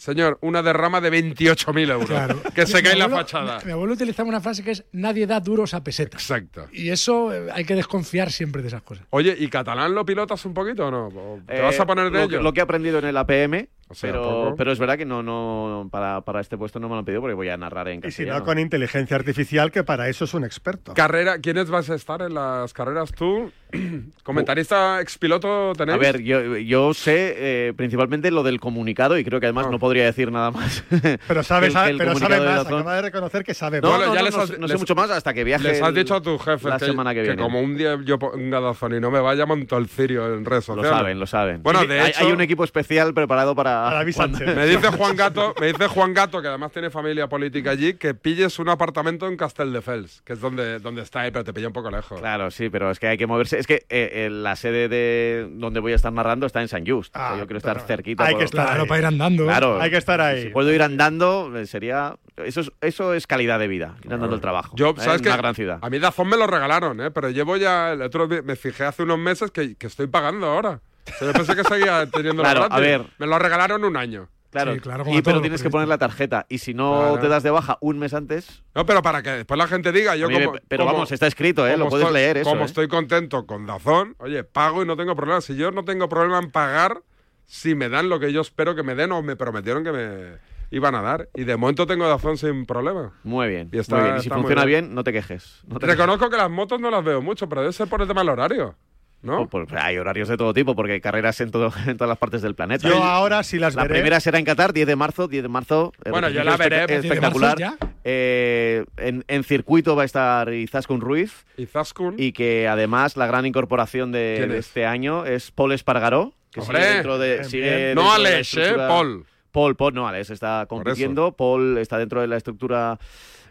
[0.00, 2.40] señor, una derrama de 28.000 euros, Claro.
[2.54, 3.58] que se cae en la abuelo- fachada.
[3.60, 6.22] Mi, mi abuelo utilizaba una frase que es nadie da duros a pesetas.
[6.22, 6.66] Exacto.
[6.72, 9.04] Y eso eh, hay que desconfiar siempre de esas cosas.
[9.10, 11.06] Oye, ¿y catalán lo pilotas un poquito o no?
[11.08, 12.38] ¿O ¿Te Eh, vas a poner de lo, ello?
[12.38, 14.54] que- lo que he aprendido en el APM, O sea, pero, poco.
[14.56, 17.20] pero es verdad que no, no para, para este puesto no me lo han pedido
[17.22, 18.38] porque voy a narrar en Y si castellano.
[18.38, 20.94] no, con inteligencia artificial, que para eso es un experto.
[20.94, 23.50] Carrera, ¿quiénes vas a estar en las carreras tú?
[24.22, 25.96] ¿Comentarista expiloto tenéis?
[25.96, 29.70] A ver, yo, yo sé eh, principalmente lo del comunicado y creo que además Ah.
[29.72, 30.84] no podría decir nada más.
[31.28, 32.66] Pero sabe, El- sabe- el pero sabe más.
[32.66, 34.00] Acaba de reconocer que sabe No, más.
[34.00, 35.44] no, Bueno, ya no, les no has- sé- no sé les- mucho más hasta que
[35.44, 35.64] viaje.
[35.64, 37.42] Les has el- dicho a tus jefes la que, semana que que viene.
[37.42, 40.68] como un día yo ponga Dazón y no me vaya, monto el cirio en redes
[40.68, 41.62] Lo saben, lo saben.
[41.62, 43.79] Bueno, de hay, hecho- hay un equipo especial preparado para.
[43.90, 44.54] David Sánchez.
[44.56, 48.14] Me dice Juan Gato, me dice Juan Gato, que además tiene familia política allí, que
[48.14, 51.72] pilles un apartamento en Castelldefels, que es donde, donde está él, pero te pilla un
[51.72, 52.20] poco lejos.
[52.20, 53.58] Claro, sí, pero es que hay que moverse.
[53.58, 56.86] Es que eh, eh, la sede de donde voy a estar narrando está en San
[56.86, 57.14] Just.
[57.16, 58.24] O sea, Ah, yo quiero estar cerquita.
[58.24, 58.88] hay por- que estar Claro, ahí.
[58.88, 59.44] para ir andando.
[59.44, 59.80] Claro.
[59.80, 60.42] Hay que estar ahí.
[60.44, 62.16] Si puedo ir andando, eh, sería.
[62.36, 64.74] Eso es, eso es calidad de vida, ir andando el trabajo.
[64.76, 64.94] Yo, ¿eh?
[64.96, 65.28] ¿sabes en qué?
[65.28, 65.78] una gran ciudad.
[65.82, 67.10] A mí Dazón me lo regalaron, ¿eh?
[67.10, 67.92] pero llevo ya.
[67.92, 70.80] El otro me fijé hace unos meses que, que estoy pagando ahora.
[71.20, 73.04] Yo pensé que seguía teniendo Claro, a ver.
[73.18, 74.28] Me lo regalaron un año.
[74.50, 76.44] Claro, Sí, claro, como y, pero tienes que poner la tarjeta.
[76.48, 77.18] Y si no Claro.
[77.20, 78.64] te das de baja un mes antes.
[78.74, 80.58] No, pero para que después la gente diga, yo mí me- como.
[80.66, 81.72] pero como- vamos, está escrito, ¿eh?
[81.74, 82.50] como Lo puedes estoy- leer eso.
[82.50, 82.66] Como ¿eh?
[82.66, 85.40] estoy contento con Dazón, oye, pago y no tengo problema.
[85.40, 87.00] Si yo no tengo problema en pagar,
[87.46, 90.50] si me dan lo que yo espero que me den o me prometieron que me
[90.72, 91.28] iban a dar.
[91.34, 93.12] Y de momento tengo Dazón sin problema.
[93.22, 93.68] Muy bien.
[93.72, 94.16] Y está- muy bien.
[94.16, 94.86] Y si funciona bien.
[94.86, 94.94] bien.
[94.96, 95.60] no te quejes.
[95.68, 95.96] No te quejes.
[95.96, 98.30] Reconozco que las motos no las veo mucho, pero debe ser por el tema del
[98.30, 98.74] horario.
[99.22, 99.46] ¿No?
[99.48, 102.42] Pues hay horarios de todo tipo, porque hay carreras en, todo, en todas las partes
[102.42, 102.88] del planeta.
[102.88, 103.94] Yo ahora sí las La veré.
[103.96, 105.92] primera será en Qatar, 10 de marzo, 10 de marzo.
[106.04, 107.58] eh, Bueno, yo la espe- veré, ¿10 de Espectacular.
[107.60, 107.88] marzo ya?
[108.04, 112.14] Eh, en, en circuito va a estar Izaskun Ruiz Y Zaskun.
[112.16, 116.94] y que además la gran incorporación de, este año es Paul Espargaró, que Hombre, sigue
[116.94, 117.44] dentro de...
[117.44, 118.72] sigue dentro no de la Alex, ¿eh?
[118.76, 119.26] Paul.
[119.52, 122.98] Paul, Paul, no, Alex está compitiendo, Paul está dentro de la estructura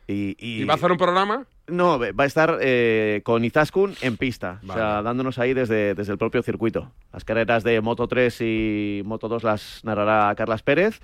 [0.08, 0.36] y...
[0.40, 1.46] y- ¿Y va a hacer un programa?
[1.72, 4.72] No, va a estar eh, con Izaskun en pista, Vale.
[4.82, 6.92] o sea, dándonos ahí desde, desde el propio circuito.
[7.14, 11.00] Las carreras de Moto 3 y Moto 2 las narrará Carlas Pérez,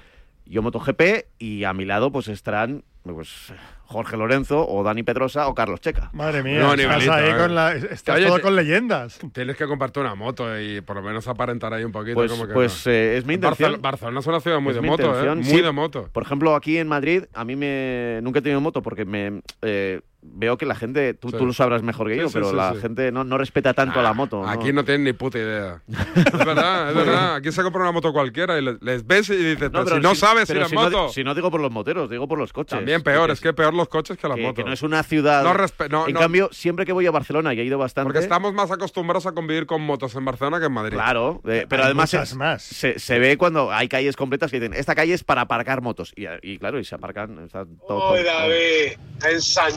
[0.48, 1.02] yo MotoGP
[1.40, 3.52] y a mi lado pues estarán pues,
[3.86, 6.12] Jorge Lorenzo o Dani Pedrosa o Carlos Checa.
[6.14, 7.36] Madre mía, No, estás nivelito, ahí eh.
[7.38, 9.20] con la, estás Oye, todo con leyendas.
[9.34, 12.14] Tienes que compartir una moto y por lo menos aparentar ahí un poquito.
[12.16, 12.92] Pues, como que pues no.
[12.92, 13.74] eh, es mi intención.
[13.74, 15.34] Barcel- Barcelona es una ciudad muy Es de moto, ¿eh?
[15.36, 15.62] Muy sí.
[15.62, 16.10] de moto.
[16.14, 20.02] Por ejemplo, aquí en Madrid, a mí me nunca he tenido moto porque me eh,
[20.34, 21.38] veo que la gente, tú, Sí.
[21.38, 22.80] tú lo sabrás mejor que Sí, yo, sí, pero sí, la sí.
[22.82, 24.42] gente no, no respeta tanto a la moto.
[24.42, 24.50] ¿no?
[24.50, 25.82] Aquí no tienen ni puta idea.
[25.88, 27.36] es verdad, es verdad.
[27.36, 30.16] Aquí se compra una moto cualquiera y le- les ves y dices, pero, si no
[30.16, 31.10] sabes ir pero en si no moto.
[31.10, 32.78] si no digo por los moteros, digo por los coches.
[32.78, 34.56] También peor, es que peor los coches que las que- motos.
[34.56, 35.44] que no es una ciudad.
[35.44, 35.54] No
[35.90, 36.20] no, en no.
[36.20, 38.06] cambio, siempre que voy a Barcelona, y he ido bastante.
[38.06, 40.94] Porque estamos más acostumbrados a convivir con motos en Barcelona que en Madrid.
[40.96, 42.62] Claro, eh, pero Hay además es- más.
[42.64, 46.14] Se, se ve cuando hay calles completas que dicen, esta calle es para aparcar motos.
[46.16, 47.40] Y, y claro, y se aparcan.
[47.46, 48.98] está todo- Uy, todo- David,
[49.32, 49.72] en San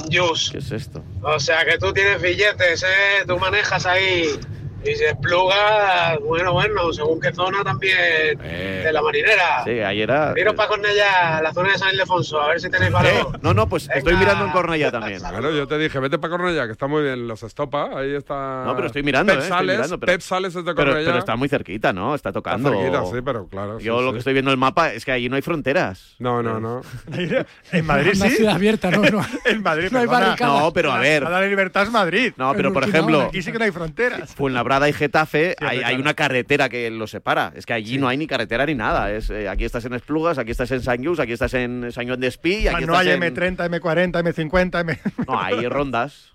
[0.50, 1.04] ¿Qué es esto?
[1.22, 3.24] O sea que tú tienes billetes, ¿eh?
[3.26, 4.38] Tú manejas ahí.
[4.84, 9.64] Y se despluga, bueno, bueno, según qué zona también de la marinera.
[9.64, 10.32] Sí, ayer era.
[10.36, 13.38] Iros para Cornellá, la zona de San Ildefonso, a ver si tenéis valor.
[13.42, 15.18] No, no, pues estoy mirando en Cornellá también.
[15.28, 17.26] Claro, yo te dije, vete para Cornellá, que está muy bien.
[17.28, 18.62] Los estopa, ahí está.
[18.64, 21.04] No, pero estoy mirando, Pep eh, estoy Sales, mirando, pero- Pep Sales es de Cornellá.
[21.06, 22.14] pero está muy cerquita, ¿no?
[22.14, 22.70] Está tocando.
[22.70, 23.78] cerquita, sí, pero claro.
[23.78, 24.12] Yo sí, lo sí.
[24.14, 26.14] que estoy viendo en el mapa es que allí no hay fronteras.
[26.18, 26.82] No, no, no.
[27.72, 28.36] En Madrid Una sí.
[28.36, 29.24] ciudad abierta, no, no.
[29.44, 30.60] En Madrid, No hay barricadas.
[30.62, 31.22] No, pero a ver.
[31.24, 32.32] La libertad es Madrid.
[32.36, 34.34] No, pero por ejemplo, Aquí sí que no hay fronteras.
[34.78, 36.00] Fuenlabrada y Getafe hay, hay claro.
[36.00, 37.52] una carretera que los separa.
[37.54, 39.12] Es que allí no hay ni carretera ni nada.
[39.12, 42.06] Es, eh, aquí estás en Esplugas, aquí estás en San Just, aquí estás en San
[42.06, 43.22] Joan de Espí aquí no estás hay en...
[43.22, 44.98] M30, M40, M50, M...
[45.26, 46.32] No, hay rondas.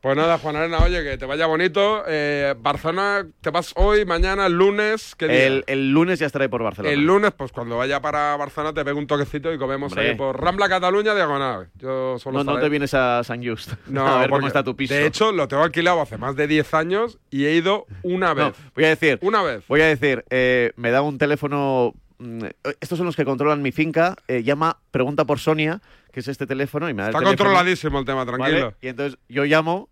[0.00, 2.04] Pues nada, Juan Arena, oye, que te vaya bonito.
[2.06, 5.14] Eh, Barcelona, te vas hoy, mañana, el lunes.
[5.16, 5.46] ¿qué día?
[5.46, 6.92] El, el lunes ya estaré por Barcelona.
[6.94, 10.10] El lunes, pues cuando vaya para Barcelona te pego un toquecito y comemos Hombre.
[10.10, 11.68] ahí por Rambla Cataluña Diagonal.
[11.74, 13.72] Yo solo No, no estaré- te vienes a San Just.
[13.88, 14.94] No, a ver cómo está tu piso.
[14.94, 17.69] De hecho, lo tengo alquilado hace más de 10 años y he ido
[18.02, 18.46] una vez.
[18.46, 19.62] No, voy a decir, Una vez.
[19.68, 21.92] voy a decir, eh, me da un teléfono.
[22.18, 22.44] mm,
[22.80, 24.16] Estos son los que controlan mi finca.
[24.28, 25.80] eh, llama, pregunta por Sonia,
[26.12, 28.36] que es este teléfono, y me da Está controladísimo el tema, ¿vale?
[28.36, 28.74] tranquilo.
[28.80, 29.88] Y entonces yo llamo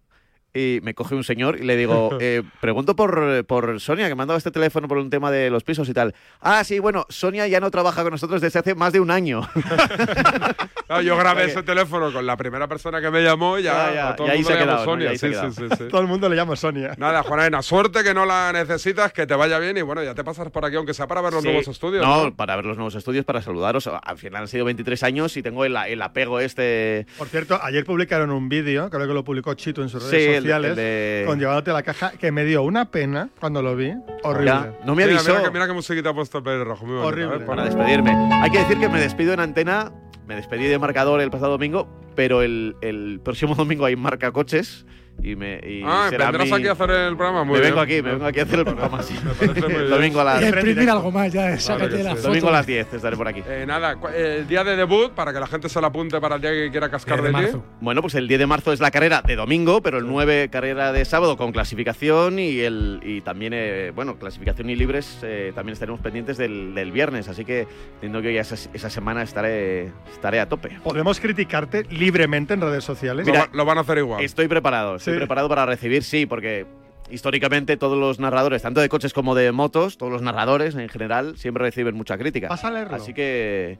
[0.54, 4.24] y me coge un señor y le digo, eh, pregunto por, por Sonia, que me
[4.26, 6.14] dado este teléfono por un tema de los pisos y tal.
[6.40, 9.48] Ah, sí, bueno, Sonia ya no trabaja con nosotros desde hace más de un año.
[11.04, 11.52] Yo grabé Oye.
[11.52, 14.26] ese teléfono con la primera persona que me llamó y ya, Ya, ya, a todo
[14.26, 14.84] y el ahí mundo se ha le llamo.
[14.84, 15.10] Sonia.
[15.18, 15.84] Sí, sí, sí.
[15.90, 16.94] Todo el mundo le llama Sonia.
[16.96, 20.24] Nada, Juanarena, suerte que no la necesitas, que te vaya bien y bueno, ya te
[20.24, 21.48] pasas por aquí, aunque sea para ver los Sí.
[21.48, 22.04] nuevos estudios.
[22.04, 22.34] No, ¿no?
[22.36, 23.86] para ver los nuevos estudios, para saludaros.
[24.02, 27.06] Al final han sido 23 años y tengo el, el apego este.
[27.18, 30.36] Por cierto, ayer publicaron un vídeo, creo que lo publicó Chito en sus Sí, redes
[30.37, 33.74] el- sociales, el de- con llevándote la caja, que me dio una pena cuando lo
[33.76, 33.92] vi.
[34.22, 34.46] Horrible.
[34.50, 36.86] Ya, no me Mira, avisó mira, que- mira qué musiquita ha puesto el pelirrojo.
[36.86, 37.36] Muy Horrible.
[37.36, 37.40] ¿eh?
[37.40, 38.10] para despedirme.
[38.32, 39.92] Hay que decir que me despido en antena.
[40.26, 44.84] Me despedí de marcador el pasado domingo, pero el, el próximo domingo hay marca coches
[45.22, 45.60] y me.
[45.66, 47.44] Y Ah, será vendrás mi- aquí a hacer el programa.
[47.44, 47.70] Muy me bien.
[47.72, 49.02] vengo aquí, me vengo aquí a hacer el programa.
[49.02, 49.14] sí.
[49.90, 50.42] Domingo a las.
[50.42, 52.16] Imprimir algo más, ya, sácate que la sí.
[52.16, 52.28] foto.
[52.28, 53.42] Domingo a las 10 estaré por aquí.
[53.48, 56.36] Eh, nada, eh, el día de debut, para que la gente se lo apunte para
[56.36, 57.64] el día que quiera cascar 10 de, marzo.
[57.80, 60.92] Bueno, pues el 10 de marzo es la carrera de domingo, pero el 9 carrera
[60.92, 65.72] de sábado con clasificación y el y también, eh, bueno, clasificación y libres eh, también
[65.74, 70.40] estaremos pendientes del, del viernes, así que entiendo que ya esa, esa semana estaré, estaré
[70.40, 70.78] a tope.
[70.82, 73.26] ¿Podemos criticarte libremente en redes sociales?
[73.26, 74.22] Lo, Mira, va- lo van a hacer igual.
[74.22, 75.18] Estoy preparado, estoy Sí.
[75.20, 76.66] preparado para recibir, sí, porque
[77.10, 81.36] históricamente todos los narradores, tanto de coches como de motos, todos los narradores en general,
[81.38, 82.48] siempre reciben mucha crítica.
[82.48, 82.96] ¿Vas a leerlo?
[82.96, 83.78] Así que,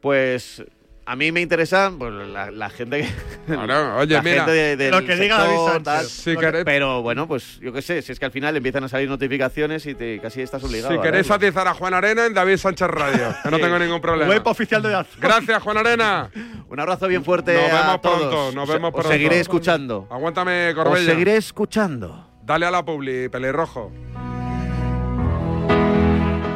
[0.00, 0.64] pues,
[1.10, 3.52] a mí me interesa pues, la, la gente que...
[3.52, 6.04] Claro, oye, la mira, gente de- del lo que diga David tal.
[6.06, 8.56] Si Lo que- queréis, Pero bueno, pues yo qué sé, si es que al final
[8.56, 10.94] empiezan a salir notificaciones y te, casi estás obligado.
[10.94, 14.30] si queréis atizar a Juan Arena en David Sánchez Radio, que no tengo ningún problema.
[14.30, 15.20] Web oficial de Dazón.
[15.20, 16.30] Gracias, Juan Arena.
[16.68, 18.18] Un abrazo bien fuerte Nos a vemos todos.
[18.20, 19.08] pronto, nos Os- vemos os pronto.
[19.10, 20.06] seguiré escuchando.
[20.10, 21.10] Aguántame, Os Corbella.
[21.10, 22.30] seguiré escuchando.
[22.44, 23.90] Dale a la publi, pelirrojo.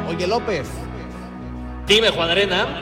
[0.07, 0.65] Oye, López.
[1.87, 2.81] Dime, Juan Arena.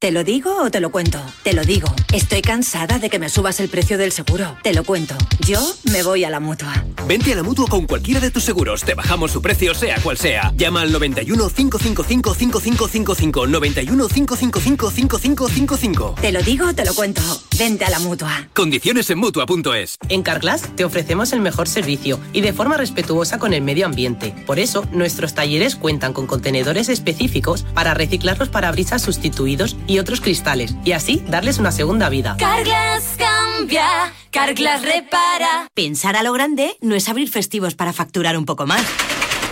[0.00, 1.20] ¿Te lo digo o te lo cuento?
[1.42, 1.94] Te lo digo.
[2.10, 4.56] Estoy cansada de que me subas el precio del seguro.
[4.62, 5.14] Te lo cuento.
[5.46, 5.60] Yo
[5.92, 6.86] me voy a la mutua.
[7.06, 8.82] Vente a la mutua con cualquiera de tus seguros.
[8.82, 10.54] Te bajamos su precio, sea cual sea.
[10.56, 13.46] Llama al 91 555 5555.
[13.46, 16.14] 91 555 5555.
[16.18, 17.20] Te lo digo, te lo cuento.
[17.58, 18.48] Vente a la mutua.
[18.54, 19.98] Condiciones en mutua.es.
[20.08, 24.34] En Carglass te ofrecemos el mejor servicio y de forma respetuosa con el medio ambiente.
[24.46, 30.20] Por eso, nuestros talleres cuentan con contenedores específicos para reciclar los parabrisas sustituidos y otros
[30.20, 32.36] cristales y así darles una segunda vida.
[32.38, 35.68] Carglass cambia, Carglass repara.
[35.74, 38.84] Pensar a lo grande no es abrir festivos para facturar un poco más.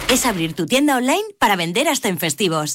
[0.09, 2.75] Es abrir tu tienda online para vender hasta en festivos.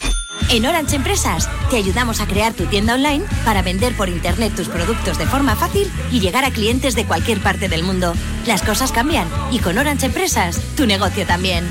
[0.49, 4.67] En Orange Empresas te ayudamos a crear tu tienda online para vender por internet tus
[4.67, 8.13] productos de forma fácil y llegar a clientes de cualquier parte del mundo.
[8.45, 11.65] Las cosas cambian y con Orange Empresas tu negocio también.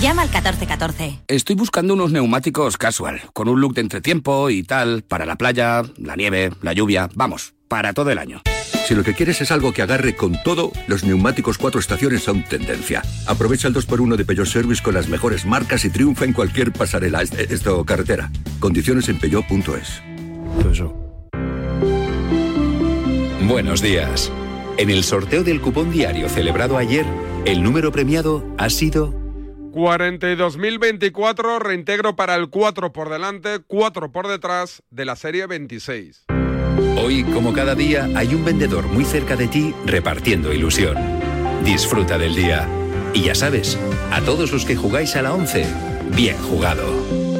[0.00, 1.18] Llama al 1414.
[1.28, 5.82] Estoy buscando unos neumáticos casual, con un look de entretiempo y tal, para la playa,
[5.98, 8.40] la nieve, la lluvia, vamos, para todo el año.
[8.88, 12.42] Si lo que quieres es algo que agarre con todo, los neumáticos cuatro estaciones son
[12.42, 13.02] tendencia.
[13.26, 17.22] Aprovecha el 2x1 de Peugeot Service con las mejores marcas y triunfa en cualquier pasarela,
[17.22, 18.30] est- esto, carretera.
[18.60, 20.02] Condiciones en peugeot.es.
[23.46, 24.32] Buenos días.
[24.78, 27.04] En el sorteo del cupón diario celebrado ayer,
[27.44, 29.14] el número premiado ha sido
[29.72, 36.26] 42.024, reintegro para el 4 por delante, 4 por detrás de la serie 26.
[37.02, 40.96] Hoy, como cada día, hay un vendedor muy cerca de ti repartiendo ilusión.
[41.64, 42.68] Disfruta del día.
[43.14, 43.78] Y ya sabes,
[44.10, 45.66] a todos los que jugáis a la 11,
[46.14, 47.31] bien jugado.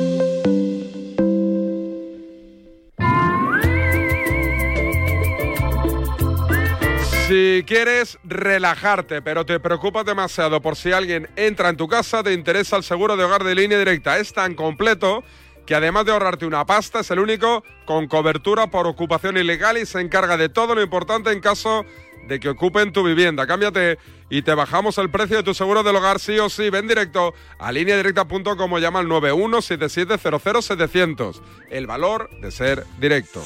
[7.33, 12.35] Si quieres relajarte, pero te preocupas demasiado por si alguien entra en tu casa, te
[12.35, 14.19] interesa el seguro de hogar de línea directa.
[14.19, 15.25] Es tan completo
[15.65, 19.87] que además de ahorrarte una pasta, es el único con cobertura por ocupación ilegal y
[19.87, 21.87] se encarga de todo lo importante en caso
[22.29, 23.47] de que ocupen tu vivienda.
[23.47, 23.97] Cámbiate
[24.29, 26.69] y te bajamos el precio de tu seguro del hogar sí o sí.
[26.69, 31.41] Ven directo a lineadirecta.com o llama al 917700700.
[31.71, 33.43] El valor de ser directo.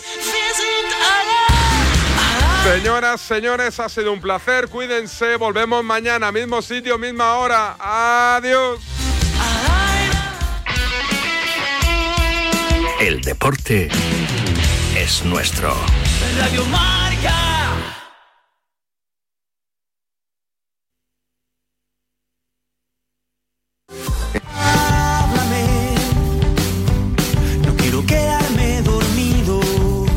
[2.67, 4.67] Señoras, señores, ha sido un placer.
[4.67, 5.37] Cuídense.
[5.37, 7.77] Volvemos mañana, mismo sitio, misma hora.
[7.79, 8.81] Adiós.
[12.99, 13.89] El deporte
[14.97, 15.77] es nuestro.
[16.41, 17.06] Radio.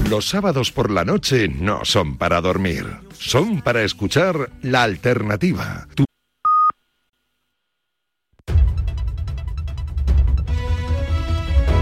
[0.09, 2.83] Los sábados por la noche no son para dormir,
[3.19, 5.87] son para escuchar la alternativa.